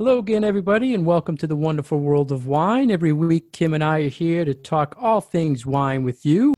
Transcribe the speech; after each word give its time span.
Hello 0.00 0.18
again, 0.18 0.44
everybody, 0.44 0.94
and 0.94 1.04
welcome 1.04 1.36
to 1.36 1.46
the 1.46 1.54
wonderful 1.54 2.00
world 2.00 2.32
of 2.32 2.46
wine. 2.46 2.90
Every 2.90 3.12
week, 3.12 3.52
Kim 3.52 3.74
and 3.74 3.84
I 3.84 3.98
are 3.98 4.08
here 4.08 4.46
to 4.46 4.54
talk 4.54 4.96
all 4.98 5.20
things 5.20 5.66
wine 5.66 6.04
with 6.04 6.24
you. 6.24 6.54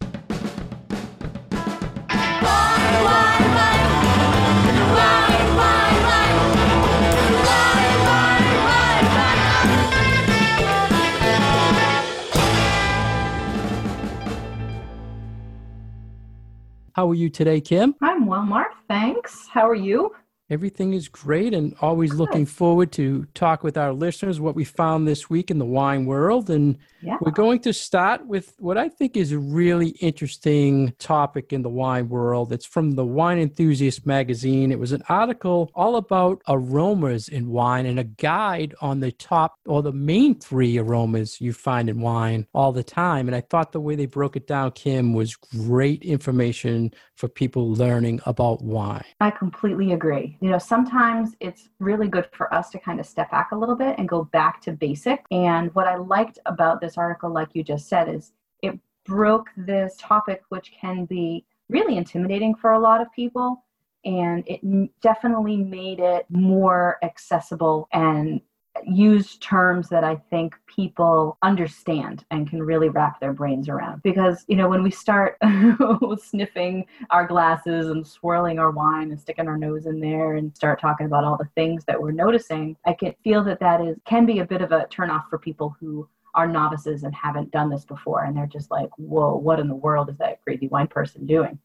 How 16.92 17.10
are 17.10 17.14
you 17.14 17.28
today, 17.28 17.60
Kim? 17.60 17.96
I'm 18.00 18.26
well, 18.26 18.42
Mark. 18.42 18.70
Thanks. 18.86 19.48
How 19.48 19.68
are 19.68 19.74
you? 19.74 20.14
Everything 20.52 20.92
is 20.92 21.08
great 21.08 21.54
and 21.54 21.74
always 21.80 22.12
looking 22.12 22.44
forward 22.44 22.92
to 22.92 23.24
talk 23.32 23.64
with 23.64 23.78
our 23.78 23.94
listeners 23.94 24.38
what 24.38 24.54
we 24.54 24.64
found 24.64 25.08
this 25.08 25.30
week 25.30 25.50
in 25.50 25.58
the 25.58 25.64
wine 25.64 26.04
world. 26.04 26.50
And 26.50 26.76
yeah. 27.02 27.18
we're 27.20 27.30
going 27.30 27.60
to 27.60 27.72
start 27.72 28.26
with 28.26 28.54
what 28.58 28.78
I 28.78 28.88
think 28.88 29.16
is 29.16 29.32
a 29.32 29.38
really 29.38 29.90
interesting 30.00 30.92
topic 30.98 31.52
in 31.52 31.62
the 31.62 31.68
wine 31.68 32.08
world. 32.08 32.52
It's 32.52 32.66
from 32.66 32.92
the 32.92 33.04
Wine 33.04 33.38
Enthusiast 33.38 34.06
magazine. 34.06 34.70
It 34.70 34.78
was 34.78 34.92
an 34.92 35.02
article 35.08 35.70
all 35.74 35.96
about 35.96 36.42
aromas 36.48 37.28
in 37.28 37.48
wine 37.48 37.86
and 37.86 37.98
a 37.98 38.04
guide 38.04 38.74
on 38.80 39.00
the 39.00 39.12
top 39.12 39.58
or 39.66 39.82
the 39.82 39.92
main 39.92 40.38
three 40.38 40.78
aromas 40.78 41.40
you 41.40 41.52
find 41.52 41.88
in 41.88 42.00
wine 42.00 42.46
all 42.54 42.72
the 42.72 42.84
time. 42.84 43.28
And 43.28 43.36
I 43.36 43.40
thought 43.40 43.72
the 43.72 43.80
way 43.80 43.96
they 43.96 44.06
broke 44.06 44.36
it 44.36 44.46
down, 44.46 44.72
Kim, 44.72 45.12
was 45.12 45.36
great 45.36 46.02
information 46.02 46.92
for 47.16 47.28
people 47.28 47.72
learning 47.72 48.20
about 48.26 48.62
wine. 48.62 49.04
I 49.20 49.30
completely 49.30 49.92
agree 49.92 50.22
you 50.40 50.50
know, 50.50 50.58
sometimes 50.58 51.34
it's 51.40 51.68
really 51.78 52.08
good 52.08 52.28
for 52.32 52.52
us 52.52 52.70
to 52.70 52.78
kind 52.78 53.00
of 53.00 53.06
step 53.06 53.30
back 53.30 53.52
a 53.52 53.56
little 53.56 53.74
bit 53.74 53.94
and 53.98 54.08
go 54.08 54.24
back 54.24 54.60
to 54.62 54.72
basic. 54.72 55.24
And 55.30 55.74
what 55.74 55.86
I 55.86 55.96
liked 55.96 56.38
about 56.46 56.80
this 56.80 56.91
article, 56.98 57.32
like 57.32 57.48
you 57.52 57.62
just 57.62 57.88
said, 57.88 58.08
is 58.08 58.32
it 58.62 58.78
broke 59.04 59.48
this 59.56 59.96
topic, 59.98 60.42
which 60.48 60.72
can 60.80 61.04
be 61.04 61.44
really 61.68 61.96
intimidating 61.96 62.54
for 62.54 62.72
a 62.72 62.78
lot 62.78 63.00
of 63.00 63.12
people. 63.12 63.64
And 64.04 64.44
it 64.46 64.60
definitely 65.00 65.56
made 65.56 66.00
it 66.00 66.26
more 66.28 66.98
accessible 67.02 67.88
and 67.92 68.40
use 68.84 69.36
terms 69.36 69.88
that 69.90 70.02
I 70.02 70.16
think 70.30 70.54
people 70.66 71.36
understand 71.42 72.24
and 72.30 72.48
can 72.48 72.62
really 72.62 72.88
wrap 72.88 73.20
their 73.20 73.32
brains 73.32 73.68
around. 73.68 74.02
Because, 74.02 74.44
you 74.48 74.56
know, 74.56 74.68
when 74.68 74.82
we 74.82 74.90
start 74.90 75.36
sniffing 76.22 76.86
our 77.10 77.26
glasses 77.26 77.88
and 77.88 78.06
swirling 78.06 78.58
our 78.58 78.70
wine 78.70 79.10
and 79.10 79.20
sticking 79.20 79.46
our 79.46 79.58
nose 79.58 79.86
in 79.86 80.00
there 80.00 80.34
and 80.34 80.56
start 80.56 80.80
talking 80.80 81.06
about 81.06 81.24
all 81.24 81.36
the 81.36 81.48
things 81.54 81.84
that 81.84 82.00
we're 82.00 82.12
noticing, 82.12 82.76
I 82.86 82.94
can 82.94 83.14
feel 83.22 83.44
that 83.44 83.60
that 83.60 83.80
is 83.82 83.98
can 84.04 84.26
be 84.26 84.40
a 84.40 84.46
bit 84.46 84.62
of 84.62 84.72
a 84.72 84.86
turnoff 84.90 85.28
for 85.28 85.38
people 85.38 85.76
who 85.78 86.08
are 86.34 86.48
novices 86.48 87.02
and 87.02 87.14
haven't 87.14 87.50
done 87.50 87.70
this 87.70 87.84
before 87.84 88.24
and 88.24 88.36
they're 88.36 88.46
just 88.46 88.70
like, 88.70 88.90
whoa, 88.96 89.36
what 89.36 89.60
in 89.60 89.68
the 89.68 89.74
world 89.74 90.08
is 90.08 90.18
that 90.18 90.42
crazy 90.42 90.68
wine 90.68 90.86
person 90.86 91.26
doing? 91.26 91.58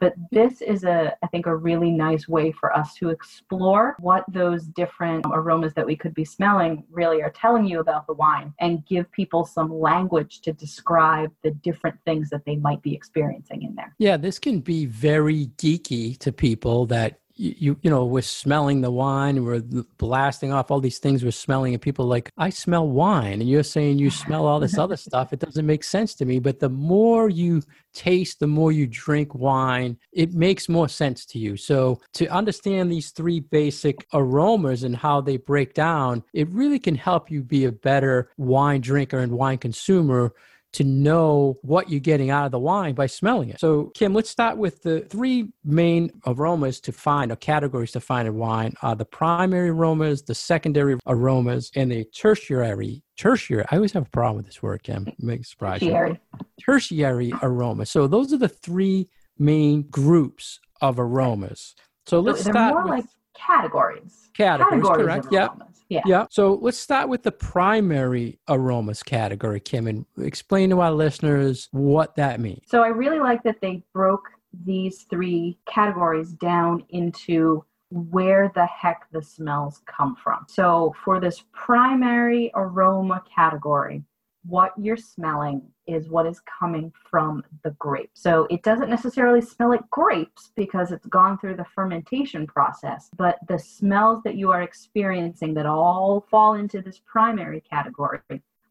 But 0.00 0.14
this 0.30 0.60
is 0.60 0.84
a, 0.84 1.16
I 1.22 1.26
think, 1.28 1.46
a 1.46 1.54
really 1.54 1.90
nice 1.90 2.28
way 2.28 2.52
for 2.52 2.76
us 2.76 2.94
to 2.96 3.10
explore 3.10 3.96
what 4.00 4.24
those 4.28 4.64
different 4.64 5.24
aromas 5.32 5.72
that 5.74 5.86
we 5.86 5.96
could 5.96 6.14
be 6.14 6.24
smelling 6.24 6.84
really 6.90 7.22
are 7.22 7.30
telling 7.30 7.64
you 7.64 7.80
about 7.80 8.06
the 8.06 8.12
wine 8.12 8.52
and 8.60 8.84
give 8.86 9.10
people 9.12 9.46
some 9.46 9.72
language 9.72 10.40
to 10.42 10.52
describe 10.52 11.32
the 11.42 11.52
different 11.52 11.96
things 12.04 12.28
that 12.30 12.44
they 12.44 12.56
might 12.56 12.82
be 12.82 12.94
experiencing 12.94 13.62
in 13.62 13.74
there. 13.76 13.94
Yeah, 13.98 14.16
this 14.16 14.38
can 14.38 14.60
be 14.60 14.84
very 14.84 15.46
geeky 15.56 16.18
to 16.18 16.32
people 16.32 16.86
that 16.86 17.20
you 17.36 17.76
you 17.82 17.90
know 17.90 18.04
we're 18.04 18.22
smelling 18.22 18.80
the 18.80 18.90
wine 18.90 19.44
we're 19.44 19.60
blasting 19.98 20.52
off 20.52 20.70
all 20.70 20.80
these 20.80 20.98
things 20.98 21.24
we're 21.24 21.30
smelling 21.30 21.74
and 21.74 21.82
people 21.82 22.06
like 22.06 22.30
i 22.38 22.48
smell 22.48 22.86
wine 22.88 23.40
and 23.40 23.48
you're 23.48 23.62
saying 23.62 23.98
you 23.98 24.10
smell 24.10 24.46
all 24.46 24.60
this 24.60 24.78
other 24.78 24.96
stuff. 24.96 25.32
It 25.32 25.40
doesn't 25.40 25.66
make 25.66 25.84
sense 25.84 26.14
to 26.16 26.24
me 26.24 26.38
but 26.38 26.60
the 26.60 26.68
more 26.68 27.28
you 27.28 27.62
taste 27.92 28.40
the 28.40 28.46
more 28.46 28.72
you 28.72 28.86
drink 28.86 29.34
wine 29.34 29.98
it 30.12 30.34
makes 30.34 30.68
more 30.68 30.88
sense 30.88 31.24
to 31.26 31.38
you. 31.38 31.56
So 31.56 32.00
to 32.14 32.26
understand 32.28 32.90
these 32.90 33.10
three 33.10 33.40
basic 33.40 34.06
aromas 34.12 34.82
and 34.82 34.96
how 34.96 35.20
they 35.20 35.36
break 35.36 35.74
down 35.74 36.22
it 36.32 36.48
really 36.50 36.78
can 36.78 36.94
help 36.94 37.30
you 37.30 37.42
be 37.42 37.64
a 37.64 37.72
better 37.72 38.30
wine 38.36 38.80
drinker 38.80 39.18
and 39.18 39.32
wine 39.32 39.58
consumer 39.58 40.32
to 40.74 40.84
know 40.84 41.58
what 41.62 41.88
you're 41.88 42.00
getting 42.00 42.30
out 42.30 42.46
of 42.46 42.52
the 42.52 42.58
wine 42.58 42.94
by 42.94 43.06
smelling 43.06 43.48
it. 43.48 43.60
So, 43.60 43.92
Kim, 43.94 44.12
let's 44.12 44.28
start 44.28 44.58
with 44.58 44.82
the 44.82 45.00
three 45.00 45.52
main 45.64 46.10
aromas 46.26 46.80
to 46.80 46.92
find 46.92 47.32
or 47.32 47.36
categories 47.36 47.92
to 47.92 48.00
find 48.00 48.28
in 48.28 48.34
wine 48.34 48.74
are 48.82 48.96
the 48.96 49.04
primary 49.04 49.70
aromas, 49.70 50.22
the 50.22 50.34
secondary 50.34 50.98
aromas, 51.06 51.70
and 51.74 51.90
the 51.90 52.04
tertiary. 52.04 53.02
Tertiary, 53.16 53.64
I 53.70 53.76
always 53.76 53.92
have 53.92 54.06
a 54.06 54.10
problem 54.10 54.36
with 54.38 54.46
this 54.46 54.62
word, 54.62 54.82
Kim. 54.82 55.06
Make 55.18 55.44
surprise. 55.44 55.80
Tertiary. 55.80 56.20
Tertiary 56.60 57.32
aroma. 57.42 57.86
So, 57.86 58.06
those 58.06 58.32
are 58.32 58.38
the 58.38 58.48
three 58.48 59.08
main 59.38 59.82
groups 59.82 60.58
of 60.80 60.98
aromas. 60.98 61.74
So, 62.06 62.20
let's 62.20 62.42
so 62.42 62.50
start 62.50 62.74
more 62.74 62.82
with 62.82 62.90
like 62.90 63.04
categories. 63.34 64.30
Categories, 64.34 64.84
categories 64.84 65.06
correct. 65.06 65.26
Yeah. 65.30 65.48
Yeah. 65.88 66.02
Yeah. 66.06 66.26
So 66.30 66.54
let's 66.54 66.78
start 66.78 67.08
with 67.08 67.22
the 67.22 67.32
primary 67.32 68.38
aromas 68.48 69.02
category, 69.02 69.60
Kim, 69.60 69.86
and 69.86 70.06
explain 70.18 70.70
to 70.70 70.80
our 70.80 70.92
listeners 70.92 71.68
what 71.72 72.16
that 72.16 72.40
means. 72.40 72.62
So 72.66 72.82
I 72.82 72.88
really 72.88 73.20
like 73.20 73.42
that 73.44 73.60
they 73.60 73.82
broke 73.92 74.28
these 74.64 75.02
three 75.10 75.58
categories 75.66 76.32
down 76.32 76.84
into 76.90 77.64
where 77.90 78.50
the 78.54 78.66
heck 78.66 79.06
the 79.12 79.22
smells 79.22 79.82
come 79.86 80.16
from. 80.16 80.46
So 80.48 80.94
for 81.04 81.20
this 81.20 81.44
primary 81.52 82.50
aroma 82.54 83.22
category, 83.34 84.02
what 84.46 84.72
you're 84.78 84.96
smelling 84.96 85.62
is 85.86 86.08
what 86.08 86.26
is 86.26 86.40
coming 86.40 86.92
from 87.10 87.44
the 87.62 87.70
grape. 87.72 88.10
So 88.14 88.46
it 88.50 88.62
doesn't 88.62 88.90
necessarily 88.90 89.40
smell 89.40 89.70
like 89.70 89.88
grapes 89.90 90.52
because 90.56 90.92
it's 90.92 91.06
gone 91.06 91.38
through 91.38 91.56
the 91.56 91.66
fermentation 91.74 92.46
process, 92.46 93.10
but 93.16 93.38
the 93.48 93.58
smells 93.58 94.22
that 94.24 94.36
you 94.36 94.50
are 94.50 94.62
experiencing 94.62 95.54
that 95.54 95.66
all 95.66 96.26
fall 96.30 96.54
into 96.54 96.80
this 96.80 97.00
primary 97.06 97.60
category 97.60 98.20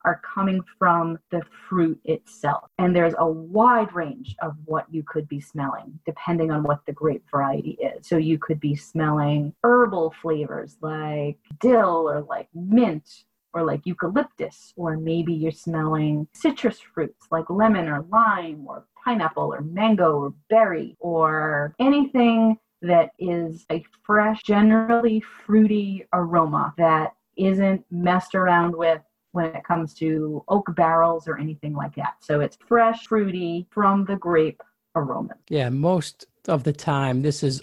are 0.06 0.22
coming 0.24 0.62
from 0.78 1.18
the 1.32 1.42
fruit 1.68 2.00
itself. 2.06 2.70
And 2.78 2.96
there's 2.96 3.14
a 3.18 3.28
wide 3.28 3.94
range 3.94 4.36
of 4.42 4.56
what 4.66 4.86
you 4.92 5.04
could 5.04 5.28
be 5.28 5.40
smelling 5.40 5.98
depending 6.06 6.52
on 6.52 6.64
what 6.64 6.86
the 6.86 6.92
grape 6.92 7.24
variety 7.32 7.78
is. 7.82 8.08
So 8.08 8.18
you 8.18 8.38
could 8.38 8.60
be 8.60 8.76
smelling 8.76 9.54
herbal 9.64 10.14
flavors 10.22 10.78
like 10.82 11.38
dill 11.60 12.10
or 12.10 12.22
like 12.22 12.50
mint 12.54 13.10
or 13.54 13.64
like 13.64 13.82
eucalyptus, 13.86 14.74
or 14.76 14.98
maybe 14.98 15.34
you're 15.34 15.52
smelling 15.52 16.28
citrus 16.34 16.80
fruits 16.80 17.28
like 17.32 17.50
lemon 17.50 17.88
or 17.88 18.06
lime 18.10 18.66
or 18.68 18.86
pineapple 19.04 19.54
or 19.54 19.62
mango 19.62 20.18
or 20.18 20.34
berry 20.50 20.96
or 21.00 21.76
anything 21.80 22.58
that 22.82 23.12
is 23.18 23.66
a 23.72 23.84
fresh, 24.04 24.44
generally 24.44 25.22
fruity 25.46 26.06
aroma 26.14 26.74
that 26.78 27.14
isn't 27.38 27.84
messed 27.90 28.36
around 28.36 28.76
with 28.76 29.02
when 29.32 29.46
it 29.46 29.64
comes 29.64 29.94
to 29.96 30.44
oak 30.48 30.68
barrels 30.76 31.28
or 31.28 31.40
anything 31.40 31.74
like 31.74 31.96
that. 31.96 32.16
So 32.20 32.40
it's 32.40 32.58
fresh, 32.68 33.08
fruity 33.08 33.68
from 33.72 34.06
the 34.06 34.16
grape 34.16 34.62
aroma. 34.96 35.36
Yeah, 35.50 35.70
most 35.70 36.28
of 36.48 36.64
the 36.64 36.74
time, 36.74 37.22
this 37.22 37.42
is 37.42 37.62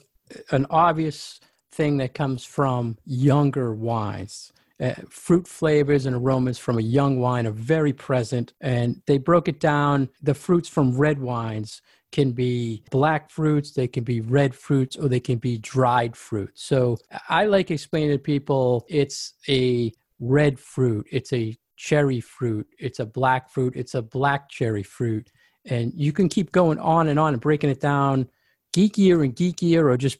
an 0.50 0.66
obvious 0.70 1.38
thing 1.70 1.98
that 1.98 2.14
comes 2.14 2.44
from 2.44 2.98
younger 3.04 3.72
wines 3.72 4.52
uh, 4.80 4.94
fruit 5.08 5.46
flavors 5.46 6.06
and 6.06 6.16
aromas 6.16 6.58
from 6.58 6.78
a 6.78 6.82
young 6.82 7.18
wine 7.20 7.46
are 7.46 7.52
very 7.52 7.92
present. 7.92 8.52
And 8.60 9.02
they 9.06 9.18
broke 9.18 9.48
it 9.48 9.60
down. 9.60 10.08
The 10.22 10.34
fruits 10.34 10.68
from 10.68 10.96
red 10.96 11.20
wines 11.20 11.82
can 12.12 12.32
be 12.32 12.82
black 12.90 13.30
fruits, 13.30 13.72
they 13.72 13.86
can 13.86 14.02
be 14.02 14.20
red 14.20 14.54
fruits, 14.54 14.96
or 14.96 15.08
they 15.08 15.20
can 15.20 15.38
be 15.38 15.58
dried 15.58 16.16
fruits. 16.16 16.64
So 16.64 16.98
I 17.28 17.46
like 17.46 17.70
explaining 17.70 18.10
to 18.10 18.18
people 18.18 18.84
it's 18.88 19.34
a 19.48 19.92
red 20.18 20.58
fruit, 20.58 21.06
it's 21.12 21.32
a 21.32 21.56
cherry 21.76 22.20
fruit, 22.20 22.66
it's 22.78 22.98
a 22.98 23.06
black 23.06 23.48
fruit, 23.48 23.74
it's 23.76 23.94
a 23.94 24.02
black 24.02 24.48
cherry 24.48 24.82
fruit. 24.82 25.30
And 25.66 25.92
you 25.94 26.12
can 26.12 26.28
keep 26.28 26.50
going 26.50 26.78
on 26.78 27.06
and 27.08 27.18
on 27.18 27.32
and 27.32 27.40
breaking 27.40 27.70
it 27.70 27.80
down 27.80 28.28
geekier 28.72 29.24
and 29.24 29.34
geekier 29.34 29.84
or 29.84 29.96
just 29.96 30.18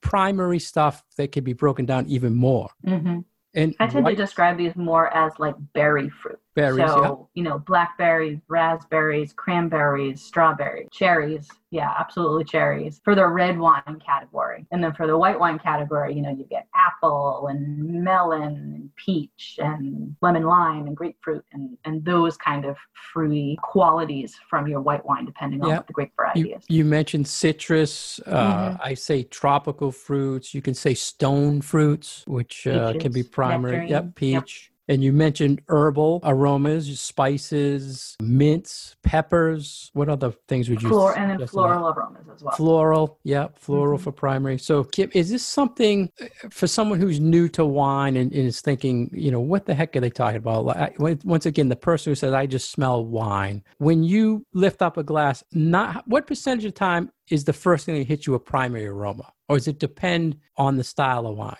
primary 0.00 0.58
stuff 0.58 1.04
that 1.16 1.32
can 1.32 1.44
be 1.44 1.52
broken 1.52 1.86
down 1.86 2.06
even 2.06 2.34
more. 2.34 2.70
Mm-hmm. 2.86 3.20
And 3.54 3.74
I 3.80 3.88
tend 3.88 4.06
to 4.06 4.14
describe 4.14 4.58
these 4.58 4.76
more 4.76 5.12
as 5.14 5.32
like 5.38 5.54
berry 5.72 6.08
fruit. 6.08 6.29
Berries, 6.54 6.90
so, 6.90 7.02
yeah. 7.02 7.40
you 7.40 7.48
know, 7.48 7.58
blackberries, 7.60 8.38
raspberries, 8.48 9.32
cranberries, 9.32 10.20
strawberries, 10.20 10.88
cherries. 10.92 11.48
Yeah, 11.72 11.94
absolutely 11.96 12.42
cherries 12.42 13.00
for 13.04 13.14
the 13.14 13.24
red 13.24 13.56
wine 13.56 14.02
category. 14.04 14.66
And 14.72 14.82
then 14.82 14.92
for 14.92 15.06
the 15.06 15.16
white 15.16 15.38
wine 15.38 15.60
category, 15.60 16.12
you 16.12 16.20
know, 16.20 16.30
you 16.30 16.44
get 16.50 16.66
apple 16.74 17.46
and 17.48 18.02
melon 18.02 18.42
and 18.42 18.90
peach 18.96 19.56
and 19.62 20.16
lemon 20.20 20.42
lime 20.42 20.88
and 20.88 20.96
grapefruit 20.96 21.44
and, 21.52 21.78
and 21.84 22.04
those 22.04 22.36
kind 22.36 22.64
of 22.64 22.76
fruity 23.12 23.56
qualities 23.62 24.34
from 24.48 24.66
your 24.66 24.80
white 24.80 25.06
wine, 25.06 25.24
depending 25.24 25.62
on 25.62 25.70
what 25.70 25.86
the 25.86 25.92
grape 25.92 26.10
variety 26.16 26.40
You, 26.40 26.56
is. 26.56 26.64
you 26.68 26.84
mentioned 26.84 27.26
citrus. 27.28 28.18
Uh, 28.26 28.48
Mm-hmm. 28.50 28.76
I 28.82 28.94
say 28.94 29.22
tropical 29.22 29.92
fruits. 29.92 30.54
You 30.54 30.62
can 30.62 30.74
say 30.74 30.94
stone 30.94 31.60
fruits, 31.60 32.24
which 32.26 32.66
uh, 32.66 32.94
can 32.98 33.12
be 33.12 33.22
primary. 33.22 33.88
Nectarine, 33.88 33.90
yep. 33.90 34.14
peach. 34.16 34.69
And 34.90 35.04
you 35.04 35.12
mentioned 35.12 35.62
herbal 35.68 36.18
aromas, 36.24 36.98
spices, 36.98 38.16
mints, 38.20 38.96
peppers. 39.04 39.88
What 39.92 40.08
other 40.08 40.32
things 40.48 40.68
would 40.68 40.82
you 40.82 40.88
Flor- 40.88 41.16
and 41.16 41.30
then 41.38 41.46
floral 41.46 41.90
aromas 41.90 42.26
as 42.34 42.42
well. 42.42 42.56
Floral, 42.56 43.18
yeah, 43.22 43.46
floral 43.54 43.98
Mhm. 43.98 44.02
for 44.02 44.10
primary. 44.10 44.58
So, 44.58 44.82
Kim, 44.82 45.08
is 45.14 45.30
this 45.30 45.46
something 45.46 46.10
uh, 46.20 46.26
for 46.50 46.66
someone 46.66 46.98
who's 46.98 47.20
new 47.20 47.48
to 47.50 47.64
wine 47.64 48.16
and, 48.16 48.32
and 48.32 48.46
is 48.48 48.60
thinking, 48.60 49.08
you 49.12 49.30
know, 49.30 49.38
what 49.38 49.64
the 49.64 49.74
heck 49.74 49.94
are 49.94 50.00
they 50.00 50.10
talking 50.10 50.38
about? 50.38 50.64
Like, 50.64 51.00
I- 51.00 51.18
Once 51.24 51.46
again, 51.46 51.68
the 51.68 51.76
person 51.76 52.10
who 52.10 52.16
says, 52.16 52.32
"I 52.32 52.46
just 52.46 52.72
smell 52.72 53.04
wine." 53.04 53.62
When 53.78 54.02
you 54.02 54.44
lift 54.54 54.82
up 54.82 54.96
a 54.96 55.04
glass, 55.04 55.44
not 55.52 56.02
what 56.08 56.26
percentage 56.26 56.64
of 56.64 56.74
time 56.74 57.12
is 57.30 57.44
the 57.44 57.52
first 57.52 57.86
thing 57.86 57.94
that 57.96 58.08
hits 58.08 58.26
you 58.26 58.34
a 58.34 58.40
primary 58.40 58.88
aroma, 58.88 59.32
or 59.48 59.56
does 59.56 59.68
it 59.68 59.78
depend 59.78 60.36
on 60.56 60.76
the 60.76 60.82
style 60.84 61.28
of 61.28 61.36
wine? 61.36 61.54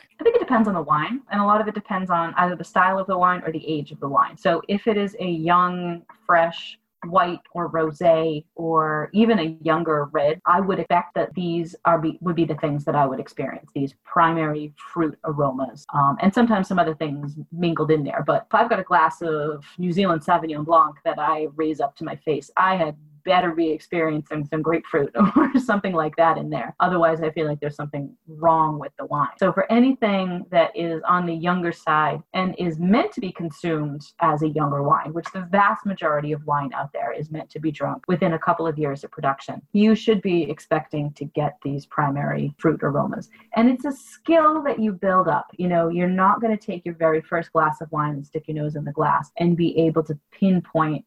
Depends 0.50 0.66
on 0.66 0.74
the 0.74 0.82
wine, 0.82 1.20
and 1.30 1.40
a 1.40 1.44
lot 1.44 1.60
of 1.60 1.68
it 1.68 1.74
depends 1.74 2.10
on 2.10 2.34
either 2.34 2.56
the 2.56 2.64
style 2.64 2.98
of 2.98 3.06
the 3.06 3.16
wine 3.16 3.40
or 3.46 3.52
the 3.52 3.64
age 3.64 3.92
of 3.92 4.00
the 4.00 4.08
wine. 4.08 4.36
So 4.36 4.60
if 4.66 4.88
it 4.88 4.96
is 4.96 5.14
a 5.20 5.24
young, 5.30 6.02
fresh, 6.26 6.76
white 7.06 7.38
or 7.52 7.70
rosé 7.70 8.44
or 8.56 9.10
even 9.14 9.38
a 9.38 9.56
younger 9.62 10.04
red 10.12 10.38
i 10.44 10.60
would 10.60 10.78
expect 10.78 11.14
that 11.14 11.32
these 11.32 11.74
are 11.86 11.98
be, 11.98 12.18
would 12.20 12.36
be 12.36 12.44
the 12.44 12.56
things 12.56 12.84
that 12.84 12.94
i 12.94 13.06
would 13.06 13.18
experience 13.18 13.70
these 13.74 13.94
primary 14.04 14.70
fruit 14.92 15.18
aromas 15.24 15.86
um, 15.94 16.18
and 16.20 16.34
sometimes 16.34 16.68
some 16.68 16.78
other 16.78 16.94
things 16.94 17.36
mingled 17.52 17.90
in 17.90 18.04
there 18.04 18.22
but 18.26 18.46
if 18.46 18.54
i've 18.54 18.68
got 18.68 18.78
a 18.78 18.82
glass 18.82 19.22
of 19.22 19.64
new 19.78 19.90
zealand 19.90 20.20
sauvignon 20.20 20.62
blanc 20.62 20.94
that 21.02 21.18
i 21.18 21.46
raise 21.56 21.80
up 21.80 21.96
to 21.96 22.04
my 22.04 22.16
face 22.16 22.50
i 22.58 22.76
had 22.76 22.94
better 23.24 23.52
be 23.52 23.70
experiencing 23.70 24.46
some 24.50 24.62
grapefruit 24.62 25.14
or 25.36 25.50
something 25.58 25.92
like 25.92 26.16
that 26.16 26.38
in 26.38 26.50
there. 26.50 26.74
Otherwise, 26.80 27.20
I 27.22 27.30
feel 27.30 27.46
like 27.46 27.60
there's 27.60 27.76
something 27.76 28.14
wrong 28.26 28.78
with 28.78 28.92
the 28.98 29.06
wine. 29.06 29.28
So, 29.38 29.52
for 29.52 29.70
anything 29.70 30.46
that 30.50 30.70
is 30.74 31.02
on 31.06 31.26
the 31.26 31.34
younger 31.34 31.72
side 31.72 32.22
and 32.34 32.54
is 32.58 32.78
meant 32.78 33.12
to 33.12 33.20
be 33.20 33.32
consumed 33.32 34.02
as 34.20 34.42
a 34.42 34.48
younger 34.48 34.82
wine, 34.82 35.12
which 35.12 35.26
the 35.32 35.48
vast 35.50 35.86
majority 35.86 36.32
of 36.32 36.44
wine 36.46 36.72
out 36.74 36.92
there 36.92 37.12
is 37.12 37.30
meant 37.30 37.50
to 37.50 37.60
be 37.60 37.70
drunk 37.70 38.04
within 38.08 38.34
a 38.34 38.38
couple 38.38 38.66
of 38.66 38.78
years 38.78 39.04
of 39.04 39.10
production, 39.10 39.62
you 39.72 39.94
should 39.94 40.22
be 40.22 40.42
expecting 40.50 41.12
to 41.14 41.24
get 41.24 41.58
these 41.62 41.86
primary 41.86 42.54
fruit 42.58 42.80
aromas. 42.82 43.30
And 43.56 43.68
it's 43.68 43.84
a 43.84 43.92
skill 43.92 44.62
that 44.62 44.78
you 44.78 44.92
build 44.92 45.28
up. 45.28 45.46
You 45.56 45.68
know, 45.68 45.88
you're 45.88 46.08
not 46.08 46.40
going 46.40 46.56
to 46.56 46.66
take 46.66 46.84
your 46.84 46.94
very 46.94 47.20
first 47.20 47.52
glass 47.52 47.80
of 47.80 47.90
wine 47.92 48.14
and 48.14 48.26
stick 48.26 48.44
your 48.46 48.56
nose 48.56 48.76
in 48.76 48.84
the 48.84 48.92
glass 48.92 49.30
and 49.38 49.56
be 49.56 49.78
able 49.78 50.02
to 50.04 50.18
pinpoint 50.32 51.04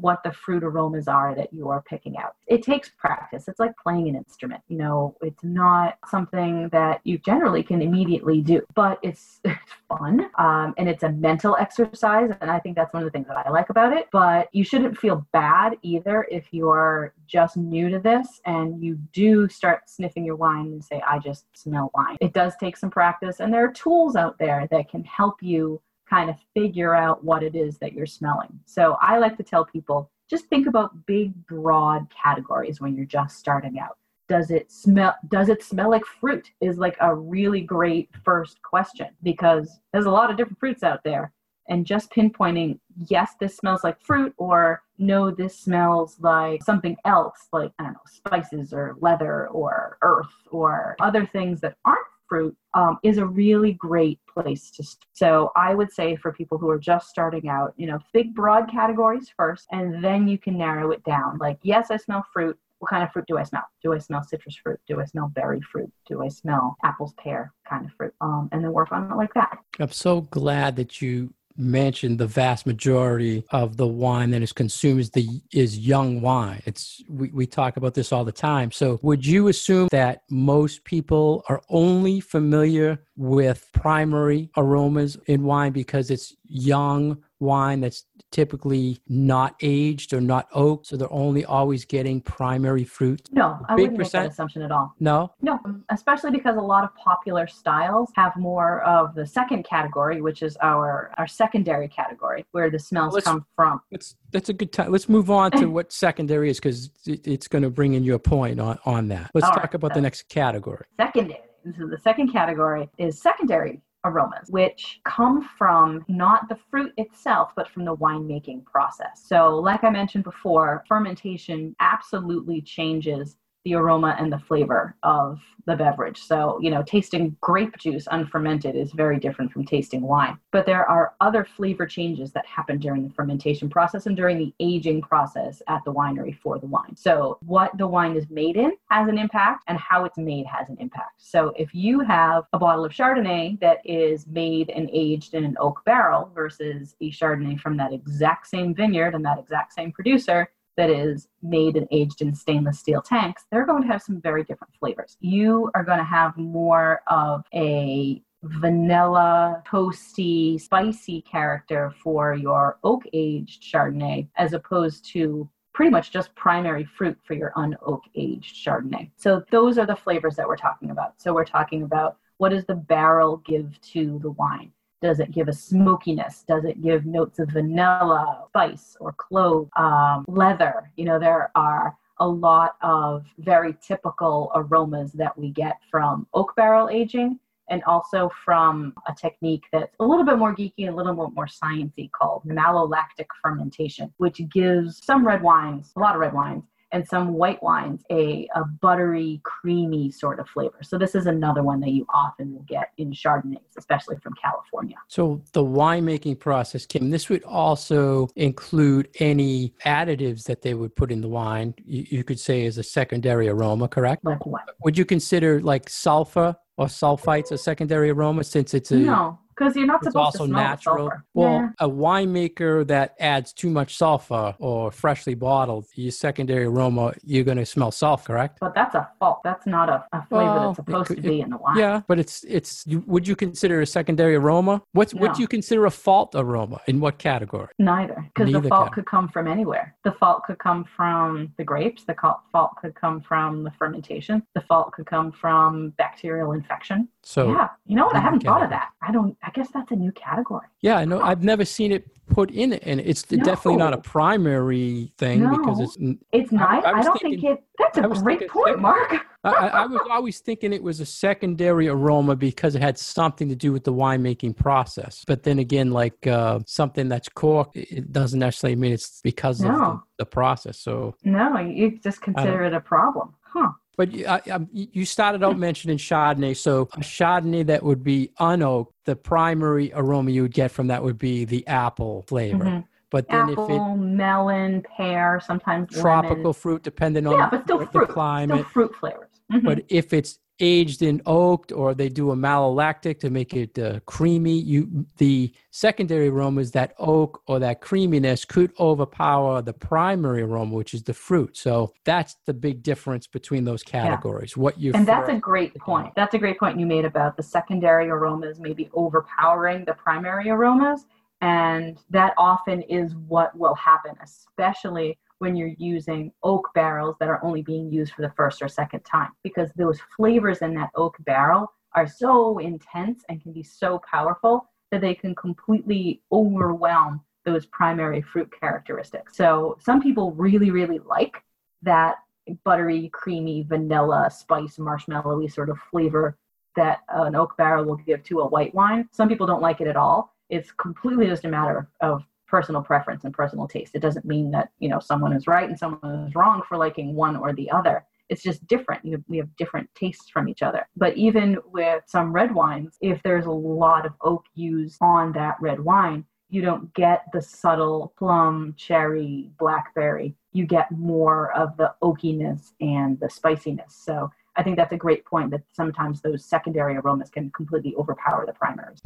what 0.00 0.22
the 0.22 0.32
fruit 0.32 0.64
aromas 0.64 1.08
are 1.08 1.34
that 1.34 1.52
you 1.52 1.68
are 1.68 1.82
picking 1.82 2.16
out. 2.16 2.36
It 2.46 2.62
takes 2.62 2.90
practice. 2.90 3.48
It's 3.48 3.60
like 3.60 3.72
playing 3.82 4.08
an 4.08 4.16
instrument. 4.16 4.62
You 4.68 4.78
know, 4.78 5.16
it's 5.22 5.42
not 5.42 5.98
something 6.08 6.68
that 6.70 7.00
you 7.04 7.18
generally 7.18 7.62
can 7.62 7.82
immediately 7.82 8.40
do, 8.40 8.62
but 8.74 8.98
it's, 9.02 9.40
it's 9.44 9.72
fun 9.88 10.28
um, 10.38 10.74
and 10.76 10.88
it's 10.88 11.02
a 11.02 11.10
mental 11.10 11.56
exercise. 11.58 12.30
And 12.40 12.50
I 12.50 12.58
think 12.58 12.76
that's 12.76 12.92
one 12.92 13.02
of 13.02 13.06
the 13.06 13.10
things 13.10 13.28
that 13.28 13.46
I 13.46 13.50
like 13.50 13.70
about 13.70 13.92
it. 13.92 14.08
But 14.12 14.48
you 14.52 14.64
shouldn't 14.64 14.98
feel 14.98 15.26
bad 15.32 15.76
either 15.82 16.26
if 16.30 16.52
you 16.52 16.68
are 16.68 17.14
just 17.26 17.56
new 17.56 17.88
to 17.90 17.98
this 17.98 18.40
and 18.44 18.82
you 18.82 18.98
do 19.12 19.48
start 19.48 19.88
sniffing 19.88 20.24
your 20.24 20.36
wine 20.36 20.66
and 20.66 20.84
say, 20.84 21.02
I 21.06 21.18
just 21.18 21.46
smell 21.54 21.90
wine. 21.94 22.16
It 22.20 22.32
does 22.32 22.54
take 22.58 22.76
some 22.76 22.90
practice, 22.90 23.40
and 23.40 23.52
there 23.52 23.64
are 23.64 23.72
tools 23.72 24.16
out 24.16 24.38
there 24.38 24.68
that 24.70 24.88
can 24.88 25.04
help 25.04 25.42
you 25.42 25.80
kind 26.08 26.30
of 26.30 26.36
figure 26.54 26.94
out 26.94 27.24
what 27.24 27.42
it 27.42 27.54
is 27.54 27.78
that 27.78 27.92
you're 27.92 28.06
smelling. 28.06 28.60
So 28.64 28.96
I 29.00 29.18
like 29.18 29.36
to 29.38 29.42
tell 29.42 29.64
people 29.64 30.10
just 30.28 30.46
think 30.46 30.66
about 30.66 31.06
big 31.06 31.34
broad 31.46 32.06
categories 32.10 32.80
when 32.80 32.96
you're 32.96 33.06
just 33.06 33.38
starting 33.38 33.78
out. 33.78 33.96
Does 34.28 34.50
it 34.50 34.72
smell 34.72 35.14
does 35.28 35.48
it 35.48 35.62
smell 35.62 35.90
like 35.90 36.04
fruit 36.04 36.50
is 36.60 36.78
like 36.78 36.96
a 37.00 37.14
really 37.14 37.60
great 37.60 38.10
first 38.24 38.60
question 38.62 39.08
because 39.22 39.78
there's 39.92 40.06
a 40.06 40.10
lot 40.10 40.30
of 40.30 40.36
different 40.36 40.58
fruits 40.58 40.82
out 40.82 41.04
there 41.04 41.32
and 41.68 41.86
just 41.86 42.10
pinpointing 42.10 42.80
yes 43.08 43.34
this 43.38 43.56
smells 43.56 43.84
like 43.84 44.00
fruit 44.00 44.34
or 44.36 44.82
no 44.98 45.30
this 45.30 45.56
smells 45.56 46.16
like 46.20 46.60
something 46.64 46.96
else 47.04 47.46
like 47.52 47.70
I 47.78 47.84
don't 47.84 47.92
know 47.92 48.00
spices 48.06 48.72
or 48.72 48.96
leather 49.00 49.46
or 49.48 49.96
earth 50.02 50.34
or 50.50 50.96
other 51.00 51.24
things 51.26 51.60
that 51.60 51.76
aren't 51.84 52.06
fruit 52.28 52.56
um, 52.74 52.98
is 53.02 53.18
a 53.18 53.26
really 53.26 53.72
great 53.74 54.18
place 54.26 54.70
to 54.72 54.82
start. 54.82 55.06
So 55.12 55.52
I 55.56 55.74
would 55.74 55.92
say 55.92 56.16
for 56.16 56.32
people 56.32 56.58
who 56.58 56.68
are 56.68 56.78
just 56.78 57.08
starting 57.08 57.48
out, 57.48 57.72
you 57.76 57.86
know, 57.86 57.98
big 58.12 58.34
broad 58.34 58.70
categories 58.70 59.32
first, 59.36 59.66
and 59.72 60.04
then 60.04 60.28
you 60.28 60.38
can 60.38 60.58
narrow 60.58 60.90
it 60.90 61.02
down. 61.04 61.38
Like, 61.38 61.58
yes, 61.62 61.90
I 61.90 61.96
smell 61.96 62.24
fruit. 62.32 62.58
What 62.78 62.90
kind 62.90 63.02
of 63.02 63.10
fruit 63.10 63.24
do 63.26 63.38
I 63.38 63.42
smell? 63.42 63.64
Do 63.82 63.94
I 63.94 63.98
smell 63.98 64.22
citrus 64.22 64.56
fruit? 64.56 64.78
Do 64.86 65.00
I 65.00 65.06
smell 65.06 65.32
berry 65.34 65.62
fruit? 65.62 65.90
Do 66.06 66.22
I 66.22 66.28
smell 66.28 66.76
apples, 66.84 67.14
pear 67.16 67.54
kind 67.66 67.86
of 67.86 67.92
fruit? 67.92 68.12
Um, 68.20 68.50
and 68.52 68.62
then 68.62 68.72
work 68.72 68.92
on 68.92 69.10
it 69.10 69.16
like 69.16 69.32
that. 69.32 69.58
I'm 69.80 69.92
so 69.92 70.20
glad 70.20 70.76
that 70.76 71.00
you 71.00 71.32
mentioned 71.58 72.18
the 72.18 72.26
vast 72.26 72.66
majority 72.66 73.44
of 73.50 73.76
the 73.76 73.86
wine 73.86 74.30
that 74.30 74.42
is 74.42 74.52
consumed 74.52 75.00
is 75.00 75.10
the 75.10 75.26
is 75.52 75.78
young 75.78 76.20
wine. 76.20 76.62
It's 76.66 77.02
we, 77.08 77.30
we 77.30 77.46
talk 77.46 77.76
about 77.76 77.94
this 77.94 78.12
all 78.12 78.24
the 78.24 78.32
time. 78.32 78.70
So 78.72 78.98
would 79.02 79.24
you 79.24 79.48
assume 79.48 79.88
that 79.90 80.22
most 80.30 80.84
people 80.84 81.44
are 81.48 81.62
only 81.68 82.20
familiar 82.20 83.00
with 83.16 83.68
primary 83.72 84.50
aromas 84.56 85.16
in 85.26 85.44
wine 85.44 85.72
because 85.72 86.10
it's 86.10 86.34
young 86.48 87.22
wine 87.38 87.80
that's 87.80 88.04
typically 88.30 88.98
not 89.08 89.54
aged 89.62 90.12
or 90.12 90.20
not 90.20 90.46
oaked, 90.52 90.86
so 90.86 90.96
they're 90.96 91.12
only 91.12 91.44
always 91.44 91.84
getting 91.84 92.20
primary 92.20 92.84
fruit? 92.84 93.28
No, 93.32 93.58
I 93.68 93.74
Big 93.74 93.82
wouldn't 93.84 93.98
make 93.98 94.10
that 94.12 94.26
assumption 94.26 94.62
at 94.62 94.72
all. 94.72 94.94
No? 95.00 95.32
No, 95.42 95.58
especially 95.90 96.30
because 96.30 96.56
a 96.56 96.60
lot 96.60 96.84
of 96.84 96.94
popular 96.96 97.46
styles 97.46 98.10
have 98.14 98.34
more 98.36 98.82
of 98.82 99.14
the 99.14 99.26
second 99.26 99.64
category, 99.64 100.20
which 100.20 100.42
is 100.42 100.56
our 100.62 101.12
our 101.18 101.26
secondary 101.26 101.88
category, 101.88 102.44
where 102.52 102.70
the 102.70 102.78
smells 102.78 103.14
Let's- 103.14 103.26
come 103.26 103.46
from. 103.54 103.80
That's 103.90 104.14
that's 104.32 104.48
a 104.48 104.54
good 104.54 104.72
time. 104.72 104.90
Let's 104.90 105.08
move 105.08 105.30
on 105.30 105.50
to 105.52 105.66
what 105.70 105.92
secondary 105.92 106.50
is 106.50 106.58
because 106.58 106.90
it, 107.06 107.26
it's 107.26 107.48
going 107.48 107.62
to 107.62 107.70
bring 107.70 107.94
in 107.94 108.04
your 108.04 108.18
point 108.18 108.60
on, 108.60 108.78
on 108.84 109.08
that. 109.08 109.30
Let's 109.34 109.46
All 109.46 109.52
talk 109.52 109.64
right, 109.64 109.74
about 109.74 109.94
the 109.94 110.00
next 110.00 110.28
category. 110.28 110.84
secondary. 110.96 111.40
So 111.78 111.88
the 111.88 111.98
second 111.98 112.30
category 112.32 112.88
is 112.96 113.20
secondary 113.20 113.80
aromas, 114.06 114.48
which 114.50 115.00
come 115.04 115.48
from 115.58 116.04
not 116.08 116.48
the 116.48 116.58
fruit 116.70 116.92
itself, 116.96 117.52
but 117.56 117.68
from 117.68 117.84
the 117.84 117.96
winemaking 117.96 118.64
process. 118.64 119.22
So, 119.24 119.56
like 119.56 119.84
I 119.84 119.90
mentioned 119.90 120.24
before, 120.24 120.84
fermentation 120.88 121.74
absolutely 121.80 122.60
changes 122.60 123.36
the 123.66 123.74
aroma 123.74 124.14
and 124.16 124.32
the 124.32 124.38
flavor 124.38 124.94
of 125.02 125.40
the 125.66 125.74
beverage. 125.74 126.22
So, 126.22 126.56
you 126.62 126.70
know, 126.70 126.84
tasting 126.84 127.36
grape 127.40 127.76
juice 127.76 128.06
unfermented 128.12 128.76
is 128.76 128.92
very 128.92 129.18
different 129.18 129.52
from 129.52 129.66
tasting 129.66 130.02
wine. 130.02 130.38
But 130.52 130.66
there 130.66 130.88
are 130.88 131.14
other 131.20 131.44
flavor 131.44 131.84
changes 131.84 132.30
that 132.30 132.46
happen 132.46 132.78
during 132.78 133.02
the 133.02 133.12
fermentation 133.12 133.68
process 133.68 134.06
and 134.06 134.16
during 134.16 134.38
the 134.38 134.54
aging 134.60 135.02
process 135.02 135.62
at 135.66 135.82
the 135.84 135.92
winery 135.92 136.38
for 136.38 136.60
the 136.60 136.68
wine. 136.68 136.94
So, 136.94 137.38
what 137.44 137.76
the 137.76 137.88
wine 137.88 138.14
is 138.14 138.30
made 138.30 138.56
in 138.56 138.70
has 138.92 139.08
an 139.08 139.18
impact, 139.18 139.64
and 139.66 139.76
how 139.78 140.04
it's 140.04 140.16
made 140.16 140.46
has 140.46 140.68
an 140.68 140.76
impact. 140.78 141.14
So, 141.16 141.52
if 141.56 141.74
you 141.74 141.98
have 141.98 142.44
a 142.52 142.58
bottle 142.60 142.84
of 142.84 142.92
Chardonnay 142.92 143.58
that 143.58 143.78
is 143.84 144.28
made 144.28 144.70
and 144.70 144.88
aged 144.92 145.34
in 145.34 145.44
an 145.44 145.56
oak 145.58 145.84
barrel 145.84 146.30
versus 146.32 146.94
a 147.00 147.10
Chardonnay 147.10 147.58
from 147.58 147.76
that 147.78 147.92
exact 147.92 148.46
same 148.46 148.76
vineyard 148.76 149.16
and 149.16 149.24
that 149.24 149.40
exact 149.40 149.74
same 149.74 149.90
producer, 149.90 150.48
that 150.76 150.90
is 150.90 151.28
made 151.42 151.76
and 151.76 151.88
aged 151.90 152.22
in 152.22 152.34
stainless 152.34 152.78
steel 152.78 153.02
tanks, 153.02 153.44
they're 153.50 153.66
going 153.66 153.82
to 153.82 153.88
have 153.88 154.02
some 154.02 154.20
very 154.20 154.44
different 154.44 154.74
flavors. 154.78 155.16
You 155.20 155.70
are 155.74 155.84
going 155.84 155.98
to 155.98 156.04
have 156.04 156.36
more 156.36 157.02
of 157.06 157.44
a 157.54 158.22
vanilla, 158.42 159.62
toasty, 159.66 160.60
spicy 160.60 161.22
character 161.22 161.92
for 162.02 162.34
your 162.34 162.78
oak 162.84 163.02
aged 163.12 163.62
Chardonnay 163.62 164.28
as 164.36 164.52
opposed 164.52 165.04
to 165.12 165.48
pretty 165.72 165.90
much 165.90 166.10
just 166.10 166.34
primary 166.34 166.84
fruit 166.84 167.18
for 167.24 167.34
your 167.34 167.52
un-oak 167.56 168.02
aged 168.14 168.56
Chardonnay. 168.56 169.10
So 169.16 169.42
those 169.50 169.76
are 169.78 169.86
the 169.86 169.96
flavors 169.96 170.36
that 170.36 170.46
we're 170.46 170.56
talking 170.56 170.90
about. 170.90 171.20
So 171.20 171.34
we're 171.34 171.44
talking 171.44 171.82
about 171.82 172.16
what 172.38 172.50
does 172.50 172.64
the 172.64 172.74
barrel 172.74 173.38
give 173.38 173.78
to 173.92 174.18
the 174.22 174.30
wine? 174.30 174.72
Does 175.02 175.20
it 175.20 175.30
give 175.30 175.48
a 175.48 175.52
smokiness? 175.52 176.44
Does 176.48 176.64
it 176.64 176.82
give 176.82 177.04
notes 177.04 177.38
of 177.38 177.50
vanilla, 177.50 178.44
spice, 178.48 178.96
or 179.00 179.12
clove, 179.12 179.68
um, 179.76 180.24
leather? 180.26 180.90
You 180.96 181.04
know, 181.04 181.18
there 181.18 181.50
are 181.54 181.96
a 182.18 182.26
lot 182.26 182.76
of 182.82 183.26
very 183.38 183.76
typical 183.86 184.50
aromas 184.54 185.12
that 185.12 185.36
we 185.36 185.50
get 185.50 185.78
from 185.90 186.26
oak 186.32 186.56
barrel 186.56 186.88
aging 186.88 187.38
and 187.68 187.82
also 187.84 188.30
from 188.44 188.94
a 189.08 189.14
technique 189.14 189.64
that's 189.72 189.94
a 190.00 190.04
little 190.04 190.24
bit 190.24 190.38
more 190.38 190.54
geeky 190.54 190.88
a 190.88 190.90
little 190.90 191.12
bit 191.12 191.34
more 191.34 191.46
sciencey 191.46 192.10
called 192.12 192.42
malolactic 192.44 193.26
fermentation, 193.42 194.12
which 194.18 194.40
gives 194.50 195.04
some 195.04 195.26
red 195.26 195.42
wines, 195.42 195.92
a 195.96 196.00
lot 196.00 196.14
of 196.14 196.20
red 196.20 196.32
wines, 196.32 196.64
and 196.96 197.06
some 197.06 197.34
white 197.34 197.62
wines 197.62 198.02
a, 198.10 198.48
a 198.54 198.64
buttery, 198.64 199.40
creamy 199.44 200.10
sort 200.10 200.40
of 200.40 200.48
flavor. 200.48 200.78
So 200.82 200.96
this 200.96 201.14
is 201.14 201.26
another 201.26 201.62
one 201.62 201.78
that 201.80 201.90
you 201.90 202.06
often 202.12 202.54
will 202.54 202.62
get 202.62 202.92
in 202.96 203.12
Chardonnays, 203.12 203.76
especially 203.76 204.16
from 204.22 204.32
California. 204.42 204.96
So 205.08 205.42
the 205.52 205.62
winemaking 205.62 206.40
process, 206.40 206.86
Kim, 206.86 207.10
this 207.10 207.28
would 207.28 207.44
also 207.44 208.28
include 208.34 209.10
any 209.20 209.74
additives 209.84 210.44
that 210.44 210.62
they 210.62 210.72
would 210.72 210.96
put 210.96 211.12
in 211.12 211.20
the 211.20 211.28
wine. 211.28 211.74
You, 211.84 212.06
you 212.08 212.24
could 212.24 212.40
say 212.40 212.64
as 212.64 212.78
a 212.78 212.82
secondary 212.82 213.48
aroma, 213.48 213.88
correct? 213.88 214.24
Like 214.24 214.46
what? 214.46 214.62
Would 214.82 214.96
you 214.96 215.04
consider 215.04 215.60
like 215.60 215.90
sulfur 215.90 216.56
or 216.78 216.86
sulfites 216.86 217.52
a 217.52 217.58
secondary 217.58 218.08
aroma 218.08 218.42
since 218.42 218.72
it's 218.72 218.90
a 218.90 218.96
No, 218.96 219.38
because 219.56 219.74
you're 219.74 219.86
not 219.86 219.96
it's 220.02 220.12
supposed 220.12 220.36
also 220.36 220.44
to 220.46 220.50
smell 220.50 220.62
natural. 220.62 220.96
sulfur. 221.08 221.24
Well, 221.34 221.52
Yeah. 221.52 221.68
a 221.80 221.88
winemaker 221.88 222.86
that 222.86 223.14
adds 223.18 223.52
too 223.52 223.70
much 223.70 223.96
sulfur 223.96 224.54
or 224.58 224.92
freshly 224.92 225.34
bottled, 225.34 225.86
your 225.94 226.12
secondary 226.12 226.64
aroma, 226.64 227.14
you're 227.24 227.44
going 227.44 227.58
to 227.58 227.66
smell 227.66 227.90
sulfur, 227.90 228.36
correct? 228.36 228.58
But 228.60 228.74
that's 228.74 228.94
a 228.94 229.08
fault. 229.18 229.40
That's 229.44 229.66
not 229.66 229.88
a, 229.88 230.04
a 230.12 230.26
flavor 230.26 230.44
Well, 230.44 230.66
that's 230.66 230.76
supposed 230.76 231.10
it 231.12 231.16
to 231.16 231.22
be 231.22 231.40
in 231.40 231.50
the 231.50 231.56
wine. 231.56 231.78
Yeah, 231.78 232.02
but 232.06 232.18
it's 232.18 232.44
it's. 232.44 232.84
You, 232.86 233.02
would 233.06 233.26
you 233.26 233.36
consider 233.36 233.80
a 233.80 233.86
secondary 233.86 234.34
aroma? 234.34 234.82
What's 234.92 235.14
what 235.14 235.34
do 235.34 235.42
you 235.42 235.48
consider 235.48 235.86
a 235.86 235.90
fault 235.90 236.34
aroma? 236.34 236.80
In 236.86 237.00
what 237.00 237.18
category? 237.18 237.68
Neither, 237.78 238.18
because 238.34 238.52
the 238.52 238.68
fault 238.68 238.86
can. 238.86 238.94
could 238.94 239.06
come 239.06 239.28
from 239.28 239.46
anywhere. 239.46 239.94
The 240.04 240.12
fault 240.12 240.42
could 240.44 240.58
come 240.58 240.84
from 240.96 241.52
the 241.56 241.64
grapes. 241.64 242.04
The 242.04 242.16
fault 242.52 242.72
could 242.80 242.94
come 242.94 243.20
from 243.20 243.62
the 243.64 243.70
fermentation. 243.78 244.42
The 244.54 244.62
fault 244.62 244.92
could 244.92 245.06
come 245.06 245.32
from 245.32 245.90
bacterial 245.98 246.52
infection. 246.52 247.08
So 247.22 247.52
yeah, 247.52 247.68
you 247.86 247.96
know 247.96 248.06
what? 248.06 248.16
I 248.16 248.20
haven't 248.20 248.42
thought 248.42 248.62
of 248.62 248.70
that. 248.70 248.88
I 249.02 249.12
don't. 249.12 249.36
I 249.46 249.50
guess 249.50 249.68
that's 249.72 249.92
a 249.92 249.96
new 249.96 250.10
category. 250.12 250.66
Yeah, 250.80 250.96
I 250.96 251.04
know. 251.04 251.20
I've 251.22 251.44
never 251.44 251.64
seen 251.64 251.92
it 251.92 252.04
put 252.28 252.50
in 252.50 252.72
it, 252.72 252.82
and 252.84 252.98
it's 253.00 253.22
definitely 253.22 253.76
not 253.76 253.92
a 253.92 253.98
primary 253.98 255.12
thing 255.18 255.48
because 255.48 255.78
No. 255.78 255.84
it's. 255.84 255.96
It's 256.32 256.52
I- 256.52 256.56
not. 256.56 256.84
I 256.84 256.90
I, 256.90 256.92
was 256.96 257.06
don't 257.06 257.20
thinking- 257.22 257.40
think 257.40 257.58
it. 257.58 257.64
That's 257.78 257.98
I 257.98 258.04
a 258.06 258.08
great 258.08 258.40
thinking 258.40 258.48
point, 258.48 258.66
second- 258.68 258.82
Mark. 258.82 259.14
I, 259.44 259.50
I 259.50 259.66
I 259.68 259.86
was 259.86 260.00
always 260.10 260.40
thinking 260.40 260.72
it 260.72 260.82
was 260.82 260.98
a 260.98 261.06
secondary 261.06 261.86
aroma 261.86 262.34
because 262.34 262.74
it 262.74 262.82
had 262.82 262.98
something 262.98 263.48
to 263.48 263.54
do 263.54 263.72
with 263.72 263.84
the 263.84 263.92
winemaking 263.92 264.56
process. 264.56 265.22
But 265.24 265.44
then 265.44 265.60
again, 265.60 265.92
like 265.92 266.26
uh, 266.26 266.58
something 266.66 267.08
that's 267.08 267.28
corked, 267.28 267.76
it 267.76 268.10
doesn't 268.12 268.40
necessarily 268.40 268.74
mean 268.74 268.92
it's 268.92 269.20
because 269.22 269.60
of 269.60 269.68
the, 269.68 270.00
the 270.18 270.26
process. 270.26 270.80
So, 270.80 271.14
No, 271.22 271.60
you 271.60 271.96
just 272.02 272.20
consider 272.22 272.64
it 272.64 272.74
a 272.74 272.80
problem, 272.80 273.34
huh? 273.42 273.68
But 273.96 274.12
you- 274.12 274.26
I, 274.26 274.40
I, 274.50 274.60
you 274.72 275.04
started 275.04 275.42
out 275.42 275.58
mentioning 275.58 275.98
Chardonnay. 275.98 276.56
So 276.56 276.82
a 276.92 276.98
Chardonnay 277.00 277.66
that 277.66 277.82
would 277.82 278.02
be 278.04 278.30
unoaked, 278.38 278.92
the 279.04 279.16
primary 279.16 279.90
aroma 279.94 280.30
you 280.30 280.42
would 280.42 280.54
get 280.54 280.70
from 280.70 280.88
that 280.88 281.02
would 281.02 281.18
be 281.18 281.44
the 281.44 281.66
apple 281.66 282.22
flavor. 282.28 282.64
Mhm. 282.64 282.84
But 283.10 283.28
then 283.28 283.50
Apple, 283.50 283.64
if 283.66 283.70
it 283.70 283.96
melon, 284.04 284.82
pear, 284.96 285.40
sometimes 285.44 285.90
tropical 285.92 286.36
lemon. 286.38 286.52
fruit, 286.52 286.82
depending 286.82 287.26
on 287.26 287.34
Yeah, 287.34 287.48
but 287.50 287.62
still 287.62 287.78
the 287.78 287.86
fruit. 287.86 288.08
climate. 288.08 288.56
Still 288.58 288.70
fruit 288.70 288.94
flavors. 288.96 289.28
Mhm. 289.52 289.62
But 289.64 289.84
if 289.88 290.12
it's 290.12 290.38
aged 290.60 291.02
in 291.02 291.20
oaked 291.26 291.72
or 291.72 291.94
they 291.94 292.08
do 292.08 292.30
a 292.30 292.36
malolactic 292.36 293.20
to 293.20 293.30
make 293.30 293.54
it 293.54 293.78
uh, 293.78 294.00
creamy, 294.06 294.58
you 294.58 295.06
the 295.18 295.52
secondary 295.70 296.28
aromas 296.28 296.70
that 296.72 296.94
oak 296.98 297.42
or 297.46 297.58
that 297.58 297.80
creaminess 297.80 298.44
could 298.44 298.72
overpower 298.78 299.60
the 299.60 299.72
primary 299.72 300.42
aroma, 300.42 300.74
which 300.74 300.94
is 300.94 301.02
the 301.02 301.14
fruit. 301.14 301.56
So 301.56 301.92
that's 302.04 302.36
the 302.46 302.54
big 302.54 302.82
difference 302.82 303.26
between 303.26 303.64
those 303.64 303.82
categories. 303.82 304.56
What 304.56 304.78
you 304.78 304.92
and 304.94 305.06
that's 305.06 305.28
a 305.28 305.36
great 305.36 305.74
point. 305.76 306.14
That's 306.16 306.34
a 306.34 306.38
great 306.38 306.58
point 306.58 306.78
you 306.78 306.86
made 306.86 307.04
about 307.04 307.36
the 307.36 307.42
secondary 307.42 308.08
aromas 308.08 308.58
maybe 308.58 308.88
overpowering 308.94 309.84
the 309.84 309.94
primary 309.94 310.48
aromas. 310.48 311.06
And 311.42 311.98
that 312.10 312.32
often 312.38 312.80
is 312.82 313.14
what 313.14 313.56
will 313.56 313.74
happen, 313.74 314.16
especially 314.22 315.18
when 315.38 315.56
you're 315.56 315.74
using 315.78 316.32
oak 316.42 316.68
barrels 316.74 317.16
that 317.20 317.28
are 317.28 317.44
only 317.44 317.62
being 317.62 317.90
used 317.90 318.12
for 318.12 318.22
the 318.22 318.32
first 318.36 318.62
or 318.62 318.68
second 318.68 319.00
time, 319.00 319.30
because 319.42 319.70
those 319.76 319.98
flavors 320.16 320.58
in 320.58 320.74
that 320.74 320.90
oak 320.94 321.16
barrel 321.20 321.72
are 321.94 322.06
so 322.06 322.58
intense 322.58 323.24
and 323.28 323.42
can 323.42 323.52
be 323.52 323.62
so 323.62 324.00
powerful 324.10 324.68
that 324.90 325.00
they 325.00 325.14
can 325.14 325.34
completely 325.34 326.20
overwhelm 326.32 327.20
those 327.44 327.66
primary 327.66 328.22
fruit 328.22 328.50
characteristics. 328.58 329.36
So 329.36 329.78
some 329.80 330.00
people 330.00 330.32
really, 330.32 330.70
really 330.70 330.98
like 330.98 331.42
that 331.82 332.16
buttery, 332.64 333.08
creamy, 333.12 333.62
vanilla, 333.62 334.30
spice, 334.30 334.76
marshmallowy 334.76 335.52
sort 335.52 335.68
of 335.68 335.78
flavor 335.90 336.36
that 336.76 337.00
an 337.08 337.34
oak 337.34 337.56
barrel 337.56 337.84
will 337.84 337.96
give 337.96 338.22
to 338.24 338.40
a 338.40 338.46
white 338.46 338.74
wine. 338.74 339.08
Some 339.12 339.28
people 339.28 339.46
don't 339.46 339.62
like 339.62 339.80
it 339.80 339.86
at 339.86 339.96
all. 339.96 340.34
It's 340.50 340.70
completely 340.72 341.26
just 341.26 341.44
a 341.44 341.48
matter 341.48 341.88
of 342.00 342.22
personal 342.46 342.82
preference 342.82 343.24
and 343.24 343.34
personal 343.34 343.66
taste. 343.66 343.94
It 343.94 344.00
doesn't 344.00 344.24
mean 344.24 344.50
that, 344.52 344.70
you 344.78 344.88
know, 344.88 345.00
someone 345.00 345.32
is 345.32 345.46
right 345.46 345.68
and 345.68 345.78
someone 345.78 346.26
is 346.26 346.34
wrong 346.34 346.62
for 346.68 346.76
liking 346.76 347.14
one 347.14 347.36
or 347.36 347.52
the 347.52 347.70
other. 347.70 348.04
It's 348.28 348.42
just 348.42 348.66
different. 348.66 349.04
You 349.04 349.22
we 349.28 349.36
have 349.38 349.54
different 349.56 349.88
tastes 349.94 350.28
from 350.28 350.48
each 350.48 350.62
other. 350.62 350.88
But 350.96 351.16
even 351.16 351.58
with 351.66 352.02
some 352.06 352.32
red 352.32 352.54
wines, 352.54 352.96
if 353.00 353.22
there's 353.22 353.46
a 353.46 353.50
lot 353.50 354.04
of 354.04 354.12
oak 354.20 354.44
used 354.54 354.98
on 355.00 355.32
that 355.32 355.56
red 355.60 355.80
wine, 355.80 356.24
you 356.48 356.62
don't 356.62 356.92
get 356.94 357.24
the 357.32 357.42
subtle 357.42 358.12
plum, 358.18 358.74
cherry, 358.76 359.50
blackberry. 359.58 360.34
You 360.52 360.66
get 360.66 360.90
more 360.92 361.52
of 361.52 361.76
the 361.76 361.94
oakiness 362.02 362.72
and 362.80 363.18
the 363.20 363.28
spiciness. 363.28 363.94
So 363.94 364.30
I 364.56 364.62
think 364.62 364.76
that's 364.76 364.92
a 364.92 364.96
great 364.96 365.24
point 365.24 365.50
that 365.50 365.62
sometimes 365.72 366.20
those 366.20 366.44
secondary 366.44 366.96
aromas 366.96 367.30
can 367.30 367.50
completely 367.50 367.94
overpower 367.96 368.46
the 368.46 368.54
primaries. 368.54 369.00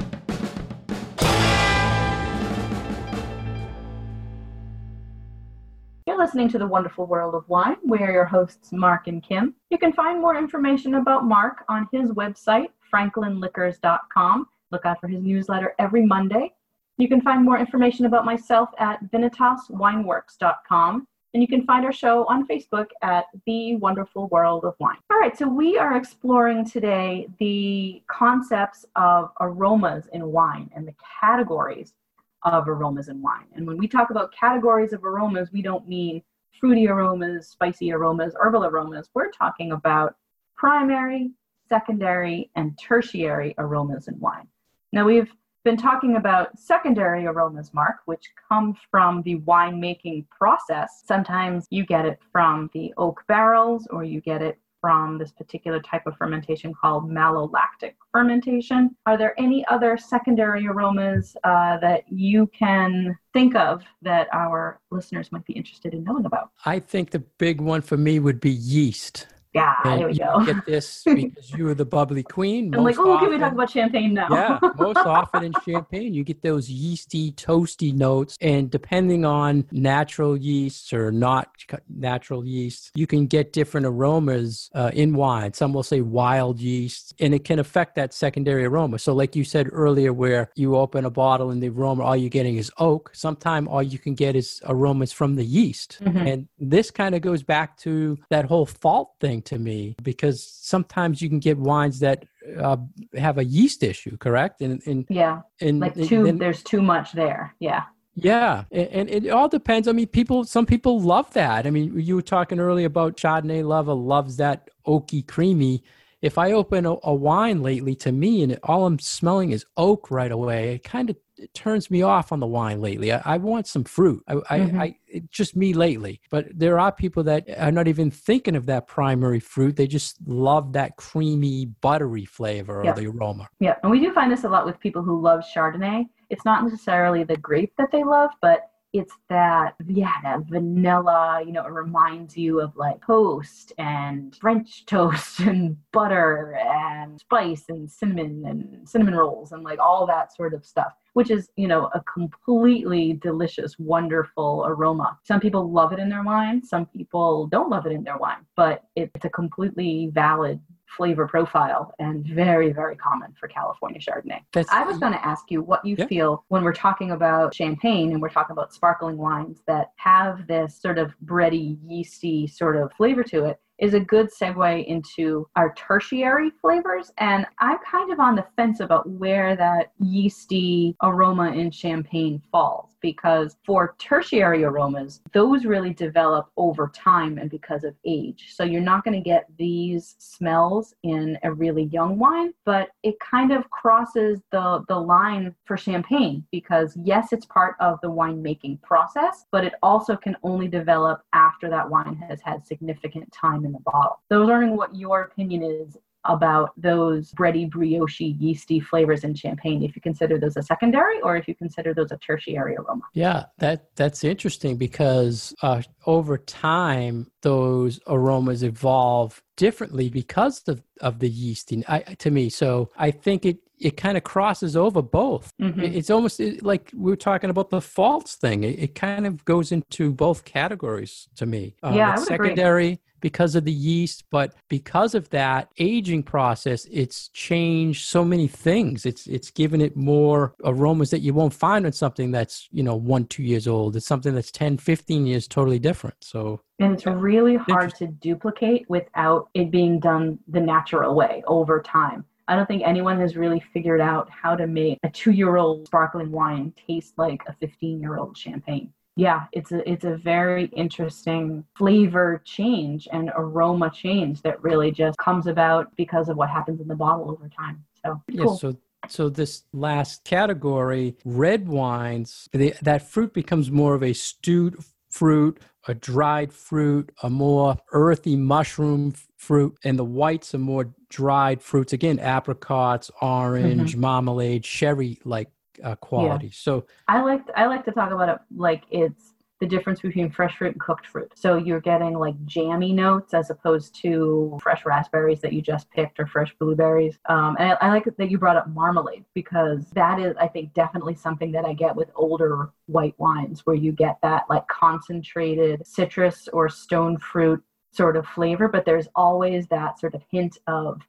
Listening 6.21 6.47
to 6.47 6.59
The 6.59 6.67
Wonderful 6.67 7.07
World 7.07 7.33
of 7.33 7.49
Wine. 7.49 7.77
We're 7.83 8.11
your 8.11 8.25
hosts, 8.25 8.71
Mark 8.71 9.07
and 9.07 9.23
Kim. 9.23 9.55
You 9.71 9.79
can 9.79 9.91
find 9.91 10.21
more 10.21 10.37
information 10.37 10.93
about 10.93 11.25
Mark 11.25 11.63
on 11.67 11.87
his 11.91 12.11
website, 12.11 12.67
franklinliquors.com. 12.93 14.45
Look 14.71 14.85
out 14.85 15.01
for 15.01 15.07
his 15.07 15.23
newsletter 15.23 15.73
every 15.79 16.05
Monday. 16.05 16.53
You 16.99 17.07
can 17.07 17.21
find 17.21 17.43
more 17.43 17.57
information 17.57 18.05
about 18.05 18.23
myself 18.23 18.69
at 18.77 19.03
vinitaswineworks.com. 19.05 21.07
And 21.33 21.41
you 21.41 21.47
can 21.47 21.65
find 21.65 21.85
our 21.85 21.93
show 21.93 22.27
on 22.27 22.45
Facebook 22.45 22.89
at 23.01 23.25
The 23.47 23.77
Wonderful 23.77 24.27
World 24.27 24.63
of 24.63 24.75
Wine. 24.79 24.97
All 25.09 25.17
right, 25.17 25.35
so 25.35 25.47
we 25.47 25.79
are 25.79 25.97
exploring 25.97 26.69
today 26.69 27.29
the 27.39 28.03
concepts 28.05 28.85
of 28.95 29.31
aromas 29.39 30.05
in 30.13 30.31
wine 30.31 30.69
and 30.75 30.87
the 30.87 30.93
categories 31.19 31.95
of 32.43 32.67
aromas 32.67 33.07
in 33.07 33.21
wine. 33.21 33.47
And 33.55 33.65
when 33.65 33.77
we 33.77 33.87
talk 33.87 34.09
about 34.09 34.33
categories 34.33 34.93
of 34.93 35.03
aromas, 35.03 35.51
we 35.51 35.61
don't 35.61 35.87
mean 35.87 36.21
fruity 36.59 36.87
aromas, 36.87 37.47
spicy 37.47 37.91
aromas, 37.91 38.33
herbal 38.39 38.65
aromas. 38.65 39.09
We're 39.13 39.31
talking 39.31 39.71
about 39.71 40.15
primary, 40.55 41.31
secondary, 41.69 42.51
and 42.55 42.77
tertiary 42.77 43.55
aromas 43.57 44.07
in 44.07 44.19
wine. 44.19 44.47
Now, 44.91 45.05
we've 45.05 45.31
been 45.63 45.77
talking 45.77 46.15
about 46.15 46.57
secondary 46.57 47.25
aromas, 47.25 47.73
Mark, 47.73 47.97
which 48.05 48.31
come 48.49 48.75
from 48.89 49.21
the 49.21 49.39
winemaking 49.41 50.27
process. 50.29 51.03
Sometimes 51.05 51.67
you 51.69 51.85
get 51.85 52.05
it 52.05 52.19
from 52.31 52.69
the 52.73 52.93
oak 52.97 53.23
barrels, 53.27 53.87
or 53.91 54.03
you 54.03 54.21
get 54.21 54.41
it 54.41 54.59
from 54.81 55.19
this 55.19 55.31
particular 55.31 55.79
type 55.79 56.07
of 56.07 56.17
fermentation 56.17 56.73
called 56.73 57.09
malolactic 57.09 57.93
fermentation. 58.11 58.95
Are 59.05 59.17
there 59.17 59.39
any 59.39 59.65
other 59.67 59.97
secondary 59.97 60.67
aromas 60.67 61.37
uh, 61.43 61.77
that 61.77 62.03
you 62.11 62.47
can 62.47 63.15
think 63.31 63.55
of 63.55 63.83
that 64.01 64.27
our 64.33 64.81
listeners 64.89 65.31
might 65.31 65.45
be 65.45 65.53
interested 65.53 65.93
in 65.93 66.03
knowing 66.03 66.25
about? 66.25 66.51
I 66.65 66.79
think 66.79 67.11
the 67.11 67.19
big 67.19 67.61
one 67.61 67.81
for 67.81 67.95
me 67.95 68.19
would 68.19 68.41
be 68.41 68.51
yeast. 68.51 69.27
Yeah, 69.53 69.73
And 69.83 69.99
there 69.99 70.07
we 70.07 70.13
you 70.13 70.19
go. 70.19 70.45
get 70.45 70.65
this 70.65 71.03
because 71.05 71.51
you 71.51 71.65
were 71.65 71.73
the 71.73 71.83
bubbly 71.85 72.23
queen. 72.23 72.73
I'm 72.73 72.83
like, 72.85 72.95
most 72.95 73.05
oh, 73.05 73.19
can 73.19 73.29
we 73.31 73.37
talk 73.37 73.51
about 73.51 73.69
champagne 73.69 74.13
now? 74.13 74.27
yeah, 74.31 74.59
most 74.79 74.97
often 74.97 75.43
in 75.43 75.53
champagne, 75.65 76.13
you 76.13 76.23
get 76.23 76.41
those 76.41 76.69
yeasty, 76.69 77.33
toasty 77.33 77.93
notes. 77.93 78.37
And 78.39 78.71
depending 78.71 79.25
on 79.25 79.65
natural 79.71 80.37
yeasts 80.37 80.93
or 80.93 81.11
not 81.11 81.49
natural 81.89 82.45
yeasts, 82.45 82.91
you 82.95 83.05
can 83.07 83.27
get 83.27 83.51
different 83.51 83.85
aromas 83.85 84.69
uh, 84.73 84.91
in 84.93 85.15
wine. 85.15 85.53
Some 85.53 85.73
will 85.73 85.83
say 85.83 85.99
wild 85.99 86.61
yeast, 86.61 87.13
and 87.19 87.33
it 87.33 87.43
can 87.43 87.59
affect 87.59 87.95
that 87.95 88.13
secondary 88.13 88.63
aroma. 88.65 88.99
So, 88.99 89.13
like 89.13 89.35
you 89.35 89.43
said 89.43 89.67
earlier, 89.71 90.13
where 90.13 90.49
you 90.55 90.77
open 90.77 91.03
a 91.03 91.09
bottle 91.09 91.49
and 91.51 91.61
the 91.61 91.69
aroma, 91.69 92.03
all 92.03 92.15
you're 92.15 92.29
getting 92.29 92.55
is 92.55 92.71
oak, 92.77 93.11
sometimes 93.13 93.67
all 93.67 93.83
you 93.83 93.99
can 93.99 94.13
get 94.15 94.35
is 94.37 94.61
aromas 94.65 95.11
from 95.11 95.35
the 95.35 95.43
yeast. 95.43 95.99
Mhm. 96.01 96.31
And 96.31 96.47
this 96.57 96.89
kind 96.89 97.15
of 97.15 97.21
goes 97.21 97.43
back 97.43 97.75
to 97.79 98.17
that 98.29 98.45
whole 98.45 98.65
fault 98.65 99.11
thing 99.19 99.40
to 99.41 99.59
me, 99.59 99.95
because 100.03 100.43
sometimes 100.43 101.21
you 101.21 101.29
can 101.29 101.39
get 101.39 101.57
wines 101.57 101.99
that 101.99 102.25
uh, 102.59 102.77
have 103.15 103.37
a 103.37 103.43
yeast 103.45 103.83
issue, 103.83 104.17
correct? 104.17 104.61
And 104.61 104.81
and 104.85 105.05
yeah, 105.09 105.41
and 105.59 105.79
like 105.79 105.95
and 105.95 106.07
too, 106.07 106.23
then- 106.23 106.37
there's 106.37 106.63
too 106.63 106.81
much 106.81 107.11
there. 107.13 107.55
Yeah. 107.59 107.83
yeah, 108.15 108.65
and, 108.71 109.09
and 109.09 109.25
it 109.25 109.29
all 109.29 109.47
depends. 109.47 109.87
I 109.87 109.93
mean, 109.93 110.07
people, 110.07 110.43
some 110.43 110.65
people 110.65 110.99
love 110.99 111.31
that. 111.33 111.65
I 111.65 111.69
mean, 111.69 111.97
you 111.99 112.15
were 112.15 112.21
talking 112.21 112.59
earlier 112.59 112.87
about 112.87 113.15
Chardonnay 113.15 113.63
lover 113.65 113.93
loves 113.93 114.35
that 114.37 114.69
oaky, 114.85 115.25
creamy. 115.25 115.81
if 116.21 116.37
I 116.37 116.51
open 116.51 116.85
a, 116.85 116.95
a 117.03 117.13
wine 117.13 117.63
lately 117.63 117.95
to 117.95 118.11
me 118.11 118.43
and 118.43 118.59
all 118.63 118.85
I'm 118.85 118.99
smelling 118.99 119.51
is 119.51 119.65
oak 119.77 120.11
right 120.11 120.31
away, 120.31 120.75
it 120.75 120.83
kind 120.83 121.09
of 121.09 121.15
it 121.41 121.53
turns 121.53 121.89
me 121.89 122.01
off 122.03 122.31
on 122.31 122.39
the 122.39 122.47
wine 122.47 122.81
lately. 122.81 123.11
I, 123.11 123.21
I 123.25 123.37
want 123.37 123.67
some 123.67 123.83
fruit. 123.83 124.23
I, 124.27 124.35
mm-hmm. 124.35 124.79
I, 124.79 124.83
I 124.83 124.95
it, 125.07 125.31
just 125.31 125.55
me 125.55 125.73
lately. 125.73 126.21
But 126.29 126.47
there 126.53 126.79
are 126.79 126.91
people 126.91 127.23
that 127.23 127.49
are 127.57 127.71
not 127.71 127.87
even 127.87 128.11
thinking 128.11 128.55
of 128.55 128.67
that 128.67 128.87
primary 128.87 129.39
fruit. 129.39 129.75
They 129.75 129.87
just 129.87 130.17
love 130.25 130.73
that 130.73 130.95
creamy, 130.97 131.65
buttery 131.65 132.25
flavor 132.25 132.81
yep. 132.83 132.97
or 132.97 133.01
the 133.01 133.07
aroma. 133.07 133.49
Yeah, 133.59 133.75
and 133.83 133.91
we 133.91 133.99
do 133.99 134.13
find 134.13 134.31
this 134.31 134.43
a 134.43 134.49
lot 134.49 134.65
with 134.65 134.79
people 134.79 135.01
who 135.01 135.19
love 135.19 135.43
Chardonnay. 135.55 136.05
It's 136.29 136.45
not 136.45 136.63
necessarily 136.63 137.23
the 137.23 137.37
grape 137.37 137.73
that 137.77 137.91
they 137.91 138.03
love, 138.03 138.29
but 138.41 138.70
it's 138.93 139.13
that 139.29 139.75
yeah 139.87 140.15
that 140.23 140.41
vanilla 140.49 141.41
you 141.45 141.51
know 141.51 141.65
it 141.65 141.71
reminds 141.71 142.35
you 142.35 142.59
of 142.59 142.75
like 142.75 143.03
toast 143.05 143.71
and 143.77 144.35
french 144.35 144.85
toast 144.87 145.39
and 145.39 145.77
butter 145.91 146.55
and 146.55 147.19
spice 147.19 147.65
and 147.69 147.89
cinnamon 147.89 148.43
and 148.45 148.87
cinnamon 148.87 149.15
rolls 149.15 149.53
and 149.53 149.63
like 149.63 149.79
all 149.79 150.05
that 150.05 150.35
sort 150.35 150.53
of 150.53 150.65
stuff 150.65 150.93
which 151.13 151.31
is 151.31 151.49
you 151.55 151.67
know 151.67 151.89
a 151.93 152.01
completely 152.01 153.13
delicious 153.13 153.77
wonderful 153.79 154.63
aroma. 154.67 155.17
Some 155.23 155.39
people 155.39 155.71
love 155.71 155.93
it 155.93 155.99
in 155.99 156.09
their 156.09 156.23
wine 156.23 156.63
some 156.63 156.85
people 156.85 157.47
don't 157.47 157.69
love 157.69 157.85
it 157.85 157.91
in 157.91 158.03
their 158.03 158.17
wine 158.17 158.45
but 158.55 158.83
it's 158.95 159.25
a 159.25 159.29
completely 159.29 160.09
valid 160.11 160.59
flavor 160.95 161.27
profile 161.27 161.93
and 161.99 162.25
very, 162.25 162.71
very 162.71 162.95
common 162.95 163.33
for 163.39 163.47
California 163.47 163.99
Chardonnay. 163.99 164.41
That's, 164.53 164.69
I 164.69 164.83
was 164.83 164.97
going 164.97 165.13
to 165.13 165.25
ask 165.25 165.49
you 165.49 165.61
what 165.61 165.83
you 165.85 165.95
yeah. 165.97 166.07
feel 166.07 166.45
when 166.49 166.63
we're 166.63 166.73
talking 166.73 167.11
about 167.11 167.53
champagne 167.53 168.11
and 168.11 168.21
we're 168.21 168.29
talking 168.29 168.53
about 168.53 168.73
sparkling 168.73 169.17
wines 169.17 169.61
that 169.67 169.91
have 169.97 170.47
this 170.47 170.79
sort 170.79 170.97
of 170.97 171.11
bready, 171.25 171.77
yeasty 171.85 172.47
sort 172.47 172.75
of 172.75 172.91
flavor 172.93 173.23
to 173.23 173.45
it 173.45 173.59
is 173.79 173.95
a 173.95 173.99
good 173.99 174.29
segue 174.29 174.85
into 174.85 175.47
our 175.55 175.73
tertiary 175.73 176.51
flavors. 176.61 177.11
And 177.17 177.47
I'm 177.59 177.79
kind 177.79 178.11
of 178.11 178.19
on 178.19 178.35
the 178.35 178.45
fence 178.55 178.79
about 178.79 179.09
where 179.09 179.55
that 179.55 179.91
yeasty 179.99 180.95
aroma 181.01 181.51
in 181.51 181.71
champagne 181.71 182.41
falls 182.51 182.90
because 183.01 183.57
for 183.65 183.95
tertiary 183.99 184.63
aromas, 184.63 185.21
those 185.33 185.65
really 185.65 185.93
develop 185.93 186.49
over 186.57 186.91
time 186.93 187.37
and 187.37 187.49
because 187.49 187.83
of 187.83 187.95
age. 188.05 188.49
So 188.53 188.63
you're 188.63 188.81
not 188.81 189.03
going 189.03 189.15
to 189.15 189.23
get 189.23 189.45
these 189.57 190.15
smells 190.19 190.93
in 191.03 191.37
a 191.43 191.51
really 191.51 191.83
young 191.85 192.17
wine, 192.17 192.53
but 192.65 192.89
it 193.03 193.19
kind 193.19 193.51
of 193.51 193.69
crosses 193.69 194.39
the, 194.51 194.83
the 194.87 194.97
line 194.97 195.55
for 195.65 195.77
champagne 195.77 196.45
because, 196.51 196.97
yes, 197.03 197.33
it's 197.33 197.45
part 197.45 197.75
of 197.79 197.99
the 198.01 198.09
winemaking 198.09 198.81
process, 198.81 199.45
but 199.51 199.63
it 199.63 199.73
also 199.81 200.15
can 200.15 200.37
only 200.43 200.67
develop 200.67 201.23
after 201.33 201.69
that 201.69 201.89
wine 201.89 202.15
has 202.27 202.39
had 202.41 202.65
significant 202.65 203.31
time 203.31 203.65
in 203.65 203.71
the 203.71 203.79
bottle. 203.79 204.21
So 204.29 204.35
I 204.35 204.39
was 204.39 204.49
wondering 204.49 204.77
what 204.77 204.95
your 204.95 205.21
opinion 205.21 205.63
is 205.63 205.97
about 206.25 206.71
those 206.77 207.31
bready, 207.33 207.69
brioche, 207.69 208.21
yeasty 208.21 208.79
flavors 208.79 209.23
in 209.23 209.33
champagne 209.33 209.83
if 209.83 209.95
you 209.95 210.01
consider 210.01 210.37
those 210.39 210.55
a 210.57 210.61
secondary 210.61 211.19
or 211.21 211.35
if 211.35 211.47
you 211.47 211.55
consider 211.55 211.93
those 211.93 212.11
a 212.11 212.17
tertiary 212.17 212.75
aroma. 212.75 213.01
Yeah, 213.13 213.45
that 213.57 213.95
that's 213.95 214.23
interesting 214.23 214.77
because 214.77 215.53
uh, 215.61 215.81
over 216.05 216.37
time 216.37 217.27
those 217.41 217.99
aromas 218.07 218.63
evolve 218.63 219.41
differently 219.57 220.09
because 220.09 220.61
of, 220.67 220.83
of 221.01 221.19
the 221.19 221.29
yeasting 221.29 221.83
I, 221.87 221.99
to 222.15 222.31
me. 222.31 222.49
So 222.49 222.89
I 222.97 223.11
think 223.11 223.45
it 223.45 223.57
it 223.81 223.97
kind 223.97 224.15
of 224.15 224.23
crosses 224.23 224.77
over 224.77 225.01
both. 225.01 225.51
Mm-hmm. 225.61 225.81
It's 225.81 226.09
almost 226.09 226.39
like 226.61 226.91
we 226.93 227.11
were 227.11 227.17
talking 227.17 227.49
about 227.49 227.69
the 227.69 227.81
false 227.81 228.35
thing. 228.35 228.63
It, 228.63 228.79
it, 228.79 228.95
kind 228.95 229.25
of 229.25 229.43
goes 229.45 229.71
into 229.71 230.11
both 230.11 230.45
categories 230.45 231.27
to 231.35 231.45
me. 231.45 231.75
Um, 231.81 231.95
yeah, 231.95 232.15
secondary. 232.15 232.85
Agree 232.85 232.99
because 233.21 233.55
of 233.55 233.63
the 233.63 233.71
yeast, 233.71 234.25
but 234.31 234.53
because 234.67 235.15
of 235.15 235.29
that 235.29 235.69
aging 235.77 236.23
process, 236.23 236.85
it's 236.91 237.29
changed 237.29 238.05
so 238.05 238.25
many 238.25 238.47
things. 238.47 239.05
It's 239.05 239.27
it's 239.27 239.51
given 239.51 239.79
it 239.79 239.95
more 239.95 240.53
aromas 240.65 241.11
that 241.11 241.19
you 241.19 241.33
won't 241.33 241.53
find 241.53 241.85
on 241.85 241.93
something 241.93 242.31
that's, 242.31 242.67
you 242.71 242.83
know, 242.83 242.95
one, 242.95 243.25
two 243.25 243.43
years 243.43 243.67
old. 243.67 243.95
It's 243.95 244.07
something 244.07 244.33
that's 244.33 244.51
10, 244.51 244.77
15 244.77 245.25
years 245.25 245.47
totally 245.47 245.79
different. 245.79 246.17
So 246.21 246.61
and 246.79 246.93
it's 246.93 247.05
really 247.05 247.57
hard 247.57 247.95
to 247.95 248.07
duplicate 248.07 248.89
without 248.89 249.49
it 249.53 249.71
being 249.71 249.99
done 249.99 250.39
the 250.47 250.59
natural 250.59 251.15
way 251.15 251.43
over 251.45 251.81
time. 251.81 252.25
I 252.51 252.55
don't 252.55 252.67
think 252.67 252.83
anyone 252.85 253.19
has 253.19 253.35
really 253.37 253.63
figured 253.73 254.01
out 254.01 254.29
how 254.29 254.55
to 254.55 254.67
make 254.67 254.99
a 255.03 255.09
two 255.09 255.31
year 255.31 255.57
old 255.57 255.87
sparkling 255.87 256.31
wine 256.31 256.73
taste 256.87 257.13
like 257.17 257.41
a 257.47 257.53
15 257.53 258.01
year 258.01 258.17
old 258.17 258.37
champagne 258.37 258.93
yeah, 259.15 259.45
it's 259.51 259.71
a 259.71 259.89
it's 259.89 260.05
a 260.05 260.17
very 260.17 260.65
interesting 260.67 261.65
flavor 261.75 262.41
change 262.45 263.07
and 263.11 263.31
aroma 263.35 263.91
change 263.91 264.41
that 264.43 264.61
really 264.63 264.91
just 264.91 265.17
comes 265.17 265.47
about 265.47 265.93
because 265.97 266.29
of 266.29 266.37
what 266.37 266.49
happens 266.49 266.79
in 266.79 266.87
the 266.87 266.95
bottle 266.95 267.29
over 267.29 267.49
time. 267.49 267.83
So 268.05 268.21
yeah, 268.29 268.43
cool. 268.43 268.57
so 268.57 268.77
so 269.09 269.29
this 269.29 269.63
last 269.73 270.23
category, 270.23 271.17
red 271.25 271.67
wines, 271.67 272.47
they, 272.53 272.71
that 272.83 273.09
fruit 273.09 273.33
becomes 273.33 273.69
more 273.69 273.95
of 273.95 274.03
a 274.03 274.13
stewed 274.13 274.77
fruit, 275.09 275.59
a 275.87 275.93
dried 275.93 276.53
fruit, 276.53 277.11
a 277.23 277.29
more 277.29 277.77
earthy 277.91 278.35
mushroom 278.35 279.13
fruit, 279.37 279.77
and 279.83 279.97
the 279.97 280.05
whites 280.05 280.53
are 280.53 280.59
more 280.59 280.93
dried 281.09 281.61
fruits. 281.61 281.93
Again, 281.93 282.19
apricots, 282.19 283.09
orange, 283.21 283.91
mm-hmm. 283.91 284.01
marmalade, 284.01 284.65
sherry 284.65 285.19
like 285.25 285.49
uh, 285.83 285.95
quality. 285.95 286.47
Yeah. 286.47 286.53
So 286.53 286.85
I 287.07 287.21
like 287.21 287.41
I 287.55 287.65
like 287.65 287.85
to 287.85 287.91
talk 287.91 288.11
about 288.11 288.29
it 288.29 288.39
like 288.55 288.83
it's 288.91 289.33
the 289.61 289.67
difference 289.67 290.01
between 290.01 290.31
fresh 290.31 290.57
fruit 290.57 290.71
and 290.71 290.81
cooked 290.81 291.05
fruit. 291.05 291.31
So 291.35 291.55
you're 291.55 291.79
getting 291.79 292.17
like 292.17 292.33
jammy 292.45 292.91
notes 292.91 293.35
as 293.35 293.51
opposed 293.51 293.95
to 294.01 294.57
fresh 294.61 294.83
raspberries 294.85 295.39
that 295.41 295.53
you 295.53 295.61
just 295.61 295.89
picked 295.91 296.19
or 296.19 296.25
fresh 296.25 296.51
blueberries. 296.59 297.19
Um, 297.29 297.55
and 297.59 297.73
I, 297.73 297.77
I, 297.79 297.89
like 297.89 298.05
that 298.17 298.31
you 298.31 298.39
brought 298.39 298.57
up 298.57 298.67
marmalade 298.69 299.23
because 299.35 299.85
that 299.91 300.19
is, 300.19 300.35
I 300.37 300.47
think, 300.47 300.73
definitely 300.73 301.13
something 301.13 301.51
that 301.51 301.63
I 301.63 301.73
get 301.73 301.95
with 301.95 302.09
older 302.15 302.71
white 302.87 303.13
wines 303.19 303.61
where 303.65 303.75
you 303.75 303.91
get 303.91 304.17
that 304.23 304.45
like 304.49 304.67
concentrated 304.67 305.85
citrus 305.85 306.49
or 306.51 306.67
stone 306.67 307.19
fruit 307.19 307.63
sort 307.91 308.17
of 308.17 308.25
flavor, 308.25 308.67
but 308.67 308.83
there's 308.83 309.07
always 309.15 309.67
that 309.67 309.99
sort 309.99 310.15
of 310.15 310.23
hint 310.31 310.57
of 310.65 311.01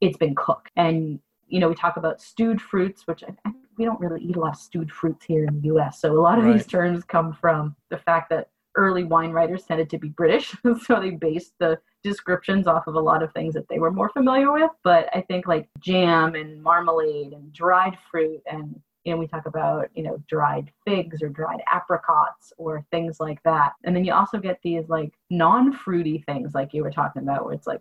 it's 0.00 0.16
been 0.16 0.34
cooked. 0.34 0.70
And 0.76 1.20
you 1.46 1.60
know, 1.60 1.68
we 1.68 1.74
talk 1.74 1.98
about 1.98 2.22
stewed 2.22 2.60
fruits, 2.60 3.06
which 3.06 3.22
I, 3.22 3.34
I 3.44 3.52
we 3.78 3.84
don't 3.84 4.00
really 4.00 4.20
eat 4.22 4.36
a 4.36 4.40
lot 4.40 4.54
of 4.54 4.60
stewed 4.60 4.90
fruits 4.90 5.24
here 5.24 5.44
in 5.44 5.60
the 5.60 5.68
US. 5.74 6.00
So 6.00 6.12
a 6.12 6.20
lot 6.20 6.38
of 6.38 6.44
right. 6.44 6.54
these 6.54 6.66
terms 6.66 7.04
come 7.04 7.32
from 7.32 7.76
the 7.90 7.98
fact 7.98 8.30
that 8.30 8.48
early 8.74 9.04
wine 9.04 9.30
writers 9.30 9.64
tended 9.64 9.90
to 9.90 9.98
be 9.98 10.08
British. 10.08 10.54
so 10.86 11.00
they 11.00 11.10
based 11.10 11.52
the 11.58 11.78
descriptions 12.02 12.66
off 12.66 12.86
of 12.86 12.94
a 12.94 13.00
lot 13.00 13.22
of 13.22 13.32
things 13.32 13.54
that 13.54 13.68
they 13.68 13.78
were 13.78 13.90
more 13.90 14.08
familiar 14.10 14.52
with. 14.52 14.70
But 14.84 15.08
I 15.14 15.22
think 15.22 15.46
like 15.46 15.68
jam 15.80 16.34
and 16.34 16.62
marmalade 16.62 17.32
and 17.32 17.52
dried 17.52 17.96
fruit 18.10 18.42
and 18.50 18.80
you 19.04 19.14
know, 19.14 19.18
we 19.18 19.26
talk 19.26 19.46
about, 19.46 19.88
you 19.94 20.02
know, 20.02 20.22
dried 20.28 20.70
figs 20.84 21.22
or 21.22 21.30
dried 21.30 21.60
apricots 21.72 22.52
or 22.58 22.84
things 22.90 23.20
like 23.20 23.42
that. 23.42 23.72
And 23.84 23.96
then 23.96 24.04
you 24.04 24.12
also 24.12 24.38
get 24.38 24.58
these 24.62 24.88
like 24.88 25.14
non-fruity 25.30 26.24
things 26.26 26.52
like 26.52 26.74
you 26.74 26.82
were 26.82 26.90
talking 26.90 27.22
about 27.22 27.46
where 27.46 27.54
it's 27.54 27.66
like 27.66 27.80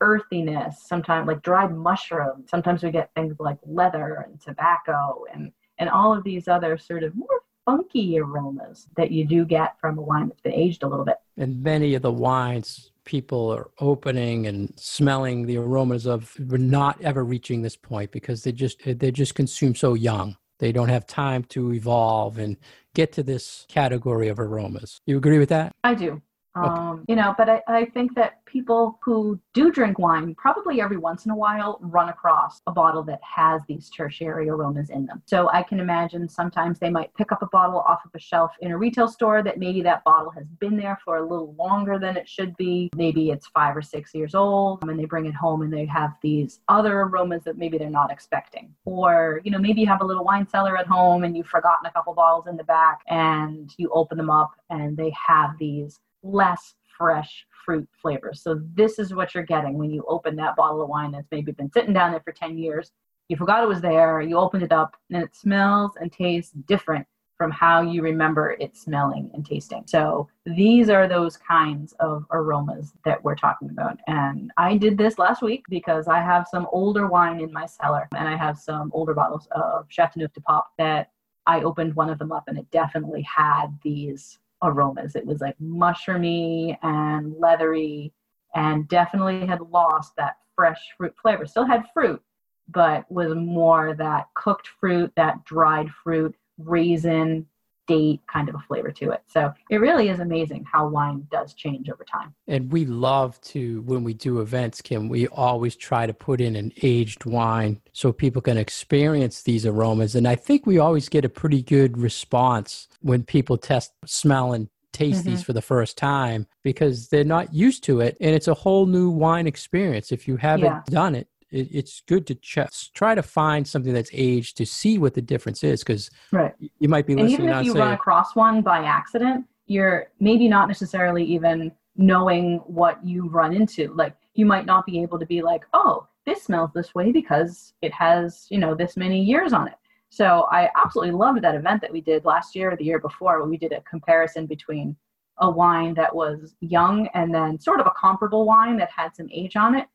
earthiness, 0.00 0.82
sometimes 0.86 1.26
like 1.26 1.42
dried 1.42 1.74
mushrooms. 1.74 2.50
Sometimes 2.50 2.82
we 2.82 2.90
get 2.90 3.10
things 3.14 3.36
like 3.38 3.58
leather 3.64 4.24
and 4.26 4.40
tobacco 4.40 5.24
and, 5.32 5.52
and 5.78 5.90
all 5.90 6.12
of 6.12 6.24
these 6.24 6.48
other 6.48 6.78
sort 6.78 7.02
of 7.02 7.14
more 7.14 7.42
funky 7.64 8.18
aromas 8.18 8.86
that 8.96 9.10
you 9.10 9.26
do 9.26 9.44
get 9.44 9.78
from 9.78 9.98
a 9.98 10.02
wine 10.02 10.28
that's 10.28 10.40
been 10.40 10.54
aged 10.54 10.82
a 10.82 10.88
little 10.88 11.04
bit. 11.04 11.16
And 11.36 11.62
many 11.62 11.94
of 11.94 12.02
the 12.02 12.12
wines 12.12 12.92
people 13.04 13.52
are 13.52 13.70
opening 13.80 14.46
and 14.46 14.72
smelling 14.76 15.46
the 15.46 15.56
aromas 15.56 16.06
of 16.06 16.34
we're 16.48 16.58
not 16.58 17.00
ever 17.02 17.24
reaching 17.24 17.62
this 17.62 17.76
point 17.76 18.10
because 18.10 18.42
they 18.42 18.52
just 18.52 18.80
they 18.84 19.10
just 19.10 19.34
consume 19.34 19.74
so 19.74 19.94
young. 19.94 20.36
They 20.58 20.72
don't 20.72 20.88
have 20.88 21.06
time 21.06 21.44
to 21.44 21.72
evolve 21.72 22.38
and 22.38 22.56
get 22.94 23.12
to 23.12 23.22
this 23.22 23.64
category 23.68 24.28
of 24.28 24.40
aromas. 24.40 25.00
You 25.06 25.16
agree 25.16 25.38
with 25.38 25.50
that? 25.50 25.72
I 25.84 25.94
do. 25.94 26.20
Um, 26.64 27.04
you 27.08 27.16
know, 27.16 27.34
but 27.36 27.48
I, 27.48 27.62
I 27.68 27.84
think 27.86 28.14
that 28.14 28.44
people 28.46 28.98
who 29.02 29.38
do 29.54 29.70
drink 29.70 29.98
wine 29.98 30.34
probably 30.34 30.80
every 30.80 30.96
once 30.96 31.26
in 31.26 31.30
a 31.30 31.36
while 31.36 31.78
run 31.82 32.08
across 32.08 32.60
a 32.66 32.72
bottle 32.72 33.02
that 33.04 33.20
has 33.22 33.60
these 33.68 33.90
tertiary 33.90 34.48
aromas 34.48 34.90
in 34.90 35.06
them. 35.06 35.22
So 35.26 35.50
I 35.52 35.62
can 35.62 35.80
imagine 35.80 36.28
sometimes 36.28 36.78
they 36.78 36.90
might 36.90 37.14
pick 37.14 37.30
up 37.32 37.42
a 37.42 37.46
bottle 37.46 37.80
off 37.80 38.00
of 38.04 38.10
a 38.14 38.18
shelf 38.18 38.52
in 38.60 38.70
a 38.70 38.78
retail 38.78 39.08
store 39.08 39.42
that 39.42 39.58
maybe 39.58 39.82
that 39.82 40.02
bottle 40.04 40.30
has 40.30 40.46
been 40.58 40.76
there 40.76 40.98
for 41.04 41.18
a 41.18 41.22
little 41.22 41.54
longer 41.58 41.98
than 41.98 42.16
it 42.16 42.28
should 42.28 42.56
be. 42.56 42.90
Maybe 42.96 43.30
it's 43.30 43.46
five 43.48 43.76
or 43.76 43.82
six 43.82 44.14
years 44.14 44.34
old 44.34 44.82
and 44.82 44.98
they 44.98 45.04
bring 45.04 45.26
it 45.26 45.34
home 45.34 45.62
and 45.62 45.72
they 45.72 45.86
have 45.86 46.14
these 46.22 46.60
other 46.68 47.00
aromas 47.00 47.44
that 47.44 47.58
maybe 47.58 47.78
they're 47.78 47.90
not 47.90 48.10
expecting. 48.10 48.74
Or, 48.84 49.40
you 49.44 49.50
know, 49.50 49.58
maybe 49.58 49.80
you 49.80 49.86
have 49.86 50.00
a 50.00 50.06
little 50.06 50.24
wine 50.24 50.48
cellar 50.48 50.76
at 50.76 50.86
home 50.86 51.24
and 51.24 51.36
you've 51.36 51.46
forgotten 51.46 51.86
a 51.86 51.92
couple 51.92 52.14
bottles 52.14 52.46
in 52.46 52.56
the 52.56 52.64
back 52.64 53.00
and 53.08 53.72
you 53.76 53.90
open 53.92 54.16
them 54.16 54.30
up 54.30 54.52
and 54.70 54.96
they 54.96 55.12
have 55.26 55.56
these 55.58 56.00
less 56.28 56.74
fresh 56.96 57.46
fruit 57.64 57.88
flavors. 58.00 58.42
So 58.42 58.60
this 58.74 58.98
is 58.98 59.14
what 59.14 59.34
you're 59.34 59.44
getting 59.44 59.78
when 59.78 59.90
you 59.90 60.04
open 60.08 60.36
that 60.36 60.56
bottle 60.56 60.82
of 60.82 60.88
wine 60.88 61.12
that's 61.12 61.28
maybe 61.30 61.52
been 61.52 61.70
sitting 61.70 61.92
down 61.92 62.10
there 62.10 62.20
for 62.20 62.32
10 62.32 62.58
years. 62.58 62.92
You 63.28 63.36
forgot 63.36 63.62
it 63.62 63.68
was 63.68 63.80
there, 63.80 64.20
you 64.20 64.38
opened 64.38 64.62
it 64.62 64.72
up, 64.72 64.96
and 65.10 65.22
it 65.22 65.36
smells 65.36 65.92
and 66.00 66.10
tastes 66.10 66.52
different 66.66 67.06
from 67.36 67.50
how 67.52 67.82
you 67.82 68.02
remember 68.02 68.56
it 68.58 68.76
smelling 68.76 69.30
and 69.32 69.46
tasting. 69.46 69.84
So 69.86 70.28
these 70.44 70.90
are 70.90 71.06
those 71.06 71.36
kinds 71.36 71.94
of 72.00 72.24
aromas 72.32 72.92
that 73.04 73.22
we're 73.22 73.36
talking 73.36 73.70
about. 73.70 73.98
And 74.08 74.50
I 74.56 74.76
did 74.76 74.98
this 74.98 75.18
last 75.18 75.40
week 75.40 75.64
because 75.68 76.08
I 76.08 76.18
have 76.18 76.48
some 76.50 76.66
older 76.72 77.06
wine 77.06 77.38
in 77.40 77.52
my 77.52 77.66
cellar 77.66 78.08
and 78.16 78.26
I 78.26 78.36
have 78.36 78.58
some 78.58 78.90
older 78.92 79.14
bottles 79.14 79.46
of 79.52 79.86
Chateauneuf 79.88 80.32
du 80.32 80.40
Pape 80.40 80.64
that 80.78 81.12
I 81.46 81.60
opened 81.60 81.94
one 81.94 82.10
of 82.10 82.18
them 82.18 82.32
up 82.32 82.44
and 82.48 82.58
it 82.58 82.68
definitely 82.72 83.22
had 83.22 83.68
these 83.84 84.38
aromas. 84.62 85.14
It 85.16 85.26
was 85.26 85.40
like 85.40 85.56
mushroomy 85.58 86.76
and 86.82 87.34
leathery 87.38 88.12
and 88.54 88.88
definitely 88.88 89.46
had 89.46 89.60
lost 89.60 90.16
that 90.16 90.38
fresh 90.56 90.80
fruit 90.96 91.14
flavor. 91.20 91.46
Still 91.46 91.66
had 91.66 91.84
fruit, 91.92 92.22
but 92.68 93.10
was 93.10 93.34
more 93.34 93.94
that 93.94 94.28
cooked 94.34 94.68
fruit, 94.80 95.12
that 95.16 95.44
dried 95.44 95.90
fruit, 96.02 96.34
raisin, 96.58 97.46
date 97.88 98.20
kind 98.32 98.48
of 98.48 98.54
a 98.54 98.58
flavor 98.68 98.92
to 98.92 99.10
it. 99.10 99.22
So 99.26 99.52
it 99.70 99.78
really 99.78 100.10
is 100.10 100.20
amazing 100.20 100.64
how 100.70 100.86
wine 100.86 101.26
does 101.32 101.54
change 101.54 101.88
over 101.90 102.04
time. 102.04 102.34
And 102.46 102.70
we 102.70 102.84
love 102.84 103.40
to, 103.42 103.80
when 103.82 104.04
we 104.04 104.14
do 104.14 104.40
events, 104.40 104.80
Kim, 104.80 105.08
we 105.08 105.26
always 105.28 105.74
try 105.74 106.06
to 106.06 106.12
put 106.12 106.40
in 106.40 106.54
an 106.54 106.72
aged 106.82 107.24
wine 107.24 107.80
so 107.92 108.12
people 108.12 108.42
can 108.42 108.58
experience 108.58 109.42
these 109.42 109.66
aromas. 109.66 110.14
And 110.14 110.28
I 110.28 110.36
think 110.36 110.66
we 110.66 110.78
always 110.78 111.08
get 111.08 111.24
a 111.24 111.28
pretty 111.28 111.62
good 111.62 111.98
response 111.98 112.86
when 113.00 113.24
people 113.24 113.56
test, 113.56 113.92
smell, 114.04 114.52
and 114.52 114.68
taste 114.92 115.20
mm-hmm. 115.20 115.30
these 115.30 115.42
for 115.42 115.52
the 115.52 115.62
first 115.62 115.96
time 115.96 116.46
because 116.62 117.08
they're 117.08 117.24
not 117.24 117.54
used 117.54 117.84
to 117.84 118.00
it. 118.00 118.16
And 118.20 118.34
it's 118.34 118.48
a 118.48 118.54
whole 118.54 118.86
new 118.86 119.10
wine 119.10 119.46
experience. 119.46 120.12
If 120.12 120.28
you 120.28 120.36
haven't 120.36 120.64
yeah. 120.64 120.82
done 120.88 121.14
it, 121.14 121.28
it, 121.50 121.68
it's 121.70 122.02
good 122.06 122.26
to 122.26 122.34
ch- 122.36 122.92
try 122.94 123.14
to 123.14 123.22
find 123.22 123.66
something 123.66 123.92
that's 123.92 124.10
aged 124.12 124.56
to 124.58 124.66
see 124.66 124.98
what 124.98 125.14
the 125.14 125.22
difference 125.22 125.64
is 125.64 125.80
because 125.80 126.10
right. 126.32 126.54
you 126.78 126.88
might 126.88 127.06
be 127.06 127.14
and 127.14 127.22
listening. 127.22 127.48
even 127.48 127.58
if 127.58 127.64
you 127.64 127.74
run 127.74 127.92
across 127.92 128.34
one 128.36 128.62
by 128.62 128.84
accident, 128.84 129.46
you're 129.66 130.06
maybe 130.20 130.48
not 130.48 130.68
necessarily 130.68 131.24
even 131.24 131.72
knowing 131.96 132.58
what 132.66 133.04
you 133.04 133.28
run 133.28 133.54
into. 133.54 133.92
Like 133.94 134.14
you 134.34 134.46
might 134.46 134.66
not 134.66 134.86
be 134.86 135.02
able 135.02 135.18
to 135.18 135.26
be 135.26 135.42
like, 135.42 135.64
oh, 135.72 136.06
this 136.26 136.42
smells 136.42 136.70
this 136.74 136.94
way 136.94 137.10
because 137.10 137.72
it 137.82 137.92
has 137.92 138.46
you 138.50 138.58
know 138.58 138.74
this 138.74 138.96
many 138.96 139.22
years 139.22 139.52
on 139.52 139.68
it. 139.68 139.74
So 140.10 140.46
I 140.50 140.70
absolutely 140.74 141.14
loved 141.14 141.42
that 141.42 141.54
event 141.54 141.82
that 141.82 141.92
we 141.92 142.00
did 142.00 142.24
last 142.24 142.54
year 142.54 142.72
or 142.72 142.76
the 142.76 142.84
year 142.84 142.98
before, 142.98 143.38
where 143.38 143.48
we 143.48 143.58
did 143.58 143.72
a 143.72 143.82
comparison 143.82 144.46
between 144.46 144.96
a 145.40 145.50
wine 145.50 145.94
that 145.94 146.14
was 146.14 146.56
young 146.60 147.08
and 147.14 147.32
then 147.32 147.60
sort 147.60 147.80
of 147.80 147.86
a 147.86 147.92
comparable 147.96 148.44
wine 148.44 148.76
that 148.76 148.90
had 148.90 149.14
some 149.14 149.28
age 149.30 149.54
on 149.54 149.74
it 149.74 149.86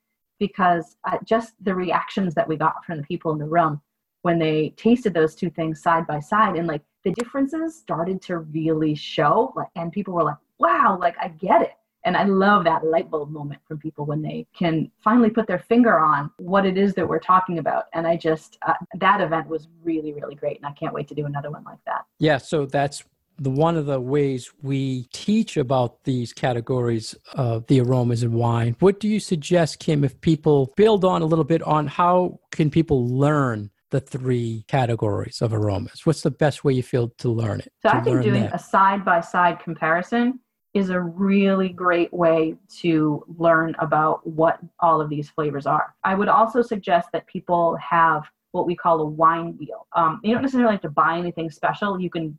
because 0.48 0.98
uh, 1.10 1.18
just 1.24 1.54
the 1.64 1.74
reactions 1.74 2.36
that 2.36 2.46
we 2.46 2.58
got 2.58 2.84
from 2.84 2.98
the 2.98 3.04
people 3.04 3.32
in 3.32 3.40
the 3.40 3.46
room 3.46 3.80
when 4.24 4.38
they 4.38 4.74
tasted 4.76 5.14
those 5.14 5.36
two 5.36 5.50
things 5.50 5.82
side 5.82 6.06
by 6.06 6.20
side 6.20 6.58
and 6.58 6.68
like 6.68 6.82
the 7.06 7.12
differences 7.12 7.80
started 7.80 8.22
to 8.22 8.40
really 8.40 8.94
show 8.94 9.54
like 9.56 9.70
and 9.78 9.94
people 9.94 10.14
were 10.14 10.24
like 10.24 10.42
wow 10.60 10.98
like 11.00 11.16
i 11.22 11.30
get 11.30 11.62
it. 11.62 11.76
And 12.04 12.18
i 12.18 12.26
love 12.26 12.66
that 12.66 12.84
light 12.86 13.10
bulb 13.10 13.32
moment 13.32 13.62
from 13.66 13.78
people 13.78 14.06
when 14.06 14.22
they 14.22 14.46
can 14.54 14.92
finally 15.02 15.30
put 15.30 15.48
their 15.48 15.64
finger 15.72 15.98
on 15.98 16.30
what 16.40 16.66
it 16.66 16.78
is 16.78 16.94
that 16.96 17.08
we're 17.08 17.20
talking 17.34 17.58
about. 17.60 17.86
And 17.94 18.06
i 18.06 18.18
just 18.18 18.58
uh, 18.68 18.74
that 18.96 19.22
event 19.22 19.48
was 19.48 19.70
really 19.82 20.12
really 20.12 20.36
great 20.36 20.58
and 20.58 20.66
i 20.66 20.74
can't 20.74 20.94
wait 20.94 21.08
to 21.08 21.16
do 21.16 21.26
another 21.26 21.52
one 21.52 21.64
like 21.64 21.84
that. 21.86 22.04
Yeah 22.20 22.40
so 22.52 22.66
that's 22.66 23.06
the 23.38 23.50
one 23.50 23.76
of 23.76 23.86
the 23.86 24.00
ways 24.00 24.52
we 24.62 25.08
teach 25.14 25.58
about 25.58 26.04
these 26.04 26.34
categories 26.34 27.16
of 27.34 27.66
the 27.68 27.82
aromas 27.82 28.24
in 28.24 28.34
wine. 28.34 28.76
What 28.80 29.00
do 29.00 29.08
you 29.08 29.20
suggest, 29.20 29.80
Kim, 29.80 30.04
if 30.04 30.20
people 30.22 30.74
build 30.76 31.04
on 31.04 31.22
a 31.22 31.26
little 31.26 31.46
bit 31.46 31.62
on 31.64 31.88
how 31.88 32.40
can 32.52 32.70
people 32.70 33.08
learn 33.08 33.72
the 33.90 34.00
three 34.00 34.66
categories 34.68 35.42
of 35.42 35.54
aromas? 35.54 36.06
What's 36.06 36.22
the 36.22 36.32
best 36.32 36.64
way 36.64 36.74
you 36.74 36.84
feel 36.84 37.10
to 37.20 37.30
learn 37.30 37.60
it? 37.60 37.72
So 37.82 37.90
I 37.90 38.02
think 38.02 38.24
doing 38.24 38.44
that? 38.44 38.56
a 38.56 38.60
side 38.60 39.06
by 39.06 39.22
side 39.22 39.60
comparison 39.60 40.40
is 40.74 40.90
a 40.90 41.00
really 41.00 41.70
great 41.70 42.12
way 42.12 42.56
to 42.82 43.24
learn 43.38 43.76
about 43.78 44.26
what 44.26 44.60
all 44.80 45.00
of 45.00 45.10
these 45.10 45.30
flavors 45.30 45.68
are. 45.68 45.94
I 46.04 46.16
would 46.16 46.30
also 46.30 46.64
suggest 46.64 47.10
that 47.14 47.28
people 47.28 47.78
have 47.78 48.24
what 48.54 48.68
we 48.68 48.76
call 48.76 49.02
a 49.02 49.06
wine 49.06 49.58
wheel. 49.58 49.88
Um, 49.94 50.22
you 50.24 50.32
don't 50.34 50.44
necessarily 50.44 50.74
have 50.74 50.82
to 50.82 50.90
buy 50.90 51.18
anything 51.18 51.50
special. 51.50 52.00
You 52.00 52.10
can 52.10 52.38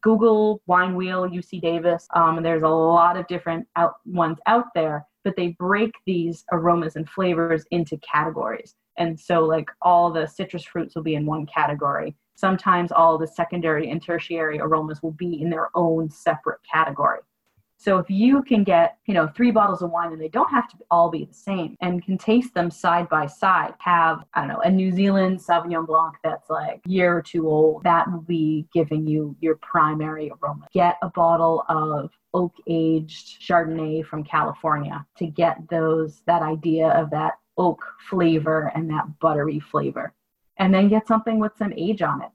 Google 0.00 0.62
wine 0.66 0.94
wheel 0.94 1.28
UC 1.28 1.60
Davis. 1.60 2.06
Um, 2.14 2.36
and 2.36 2.46
there's 2.46 2.62
a 2.62 2.68
lot 2.68 3.16
of 3.16 3.26
different 3.26 3.66
out, 3.74 3.96
ones 4.06 4.38
out 4.46 4.66
there, 4.74 5.04
but 5.24 5.34
they 5.36 5.48
break 5.58 5.92
these 6.06 6.44
aromas 6.52 6.94
and 6.94 7.08
flavors 7.08 7.64
into 7.72 7.98
categories. 7.98 8.76
And 8.96 9.18
so, 9.18 9.40
like 9.44 9.68
all 9.82 10.10
the 10.10 10.26
citrus 10.26 10.64
fruits 10.64 10.94
will 10.94 11.02
be 11.02 11.16
in 11.16 11.26
one 11.26 11.46
category. 11.46 12.14
Sometimes 12.36 12.92
all 12.92 13.18
the 13.18 13.26
secondary 13.26 13.90
and 13.90 14.02
tertiary 14.02 14.60
aromas 14.60 15.02
will 15.02 15.12
be 15.12 15.42
in 15.42 15.50
their 15.50 15.68
own 15.74 16.10
separate 16.10 16.60
category. 16.70 17.20
So 17.78 17.98
if 17.98 18.08
you 18.08 18.42
can 18.42 18.64
get, 18.64 18.98
you 19.06 19.14
know, 19.14 19.28
three 19.28 19.50
bottles 19.50 19.82
of 19.82 19.90
wine 19.90 20.12
and 20.12 20.20
they 20.20 20.28
don't 20.28 20.50
have 20.50 20.68
to 20.70 20.76
all 20.90 21.10
be 21.10 21.24
the 21.24 21.34
same 21.34 21.76
and 21.80 22.02
can 22.04 22.16
taste 22.16 22.54
them 22.54 22.70
side 22.70 23.08
by 23.08 23.26
side, 23.26 23.74
have, 23.78 24.24
I 24.34 24.40
don't 24.40 24.48
know, 24.48 24.60
a 24.60 24.70
New 24.70 24.92
Zealand 24.92 25.38
Sauvignon 25.38 25.86
Blanc 25.86 26.14
that's 26.24 26.48
like 26.48 26.80
year 26.86 27.16
or 27.16 27.22
two 27.22 27.48
old, 27.48 27.84
that 27.84 28.10
will 28.10 28.22
be 28.22 28.66
giving 28.72 29.06
you 29.06 29.36
your 29.40 29.56
primary 29.56 30.32
aroma. 30.42 30.66
Get 30.72 30.96
a 31.02 31.10
bottle 31.10 31.64
of 31.68 32.10
oak 32.32 32.54
aged 32.66 33.42
Chardonnay 33.42 34.04
from 34.06 34.24
California 34.24 35.06
to 35.18 35.26
get 35.26 35.68
those, 35.68 36.22
that 36.26 36.42
idea 36.42 36.88
of 36.88 37.10
that 37.10 37.34
oak 37.58 37.82
flavor 38.08 38.72
and 38.74 38.90
that 38.90 39.18
buttery 39.20 39.60
flavor. 39.60 40.14
And 40.58 40.72
then 40.72 40.88
get 40.88 41.06
something 41.06 41.38
with 41.38 41.52
some 41.58 41.74
age 41.76 42.00
on 42.00 42.22
it 42.22 42.30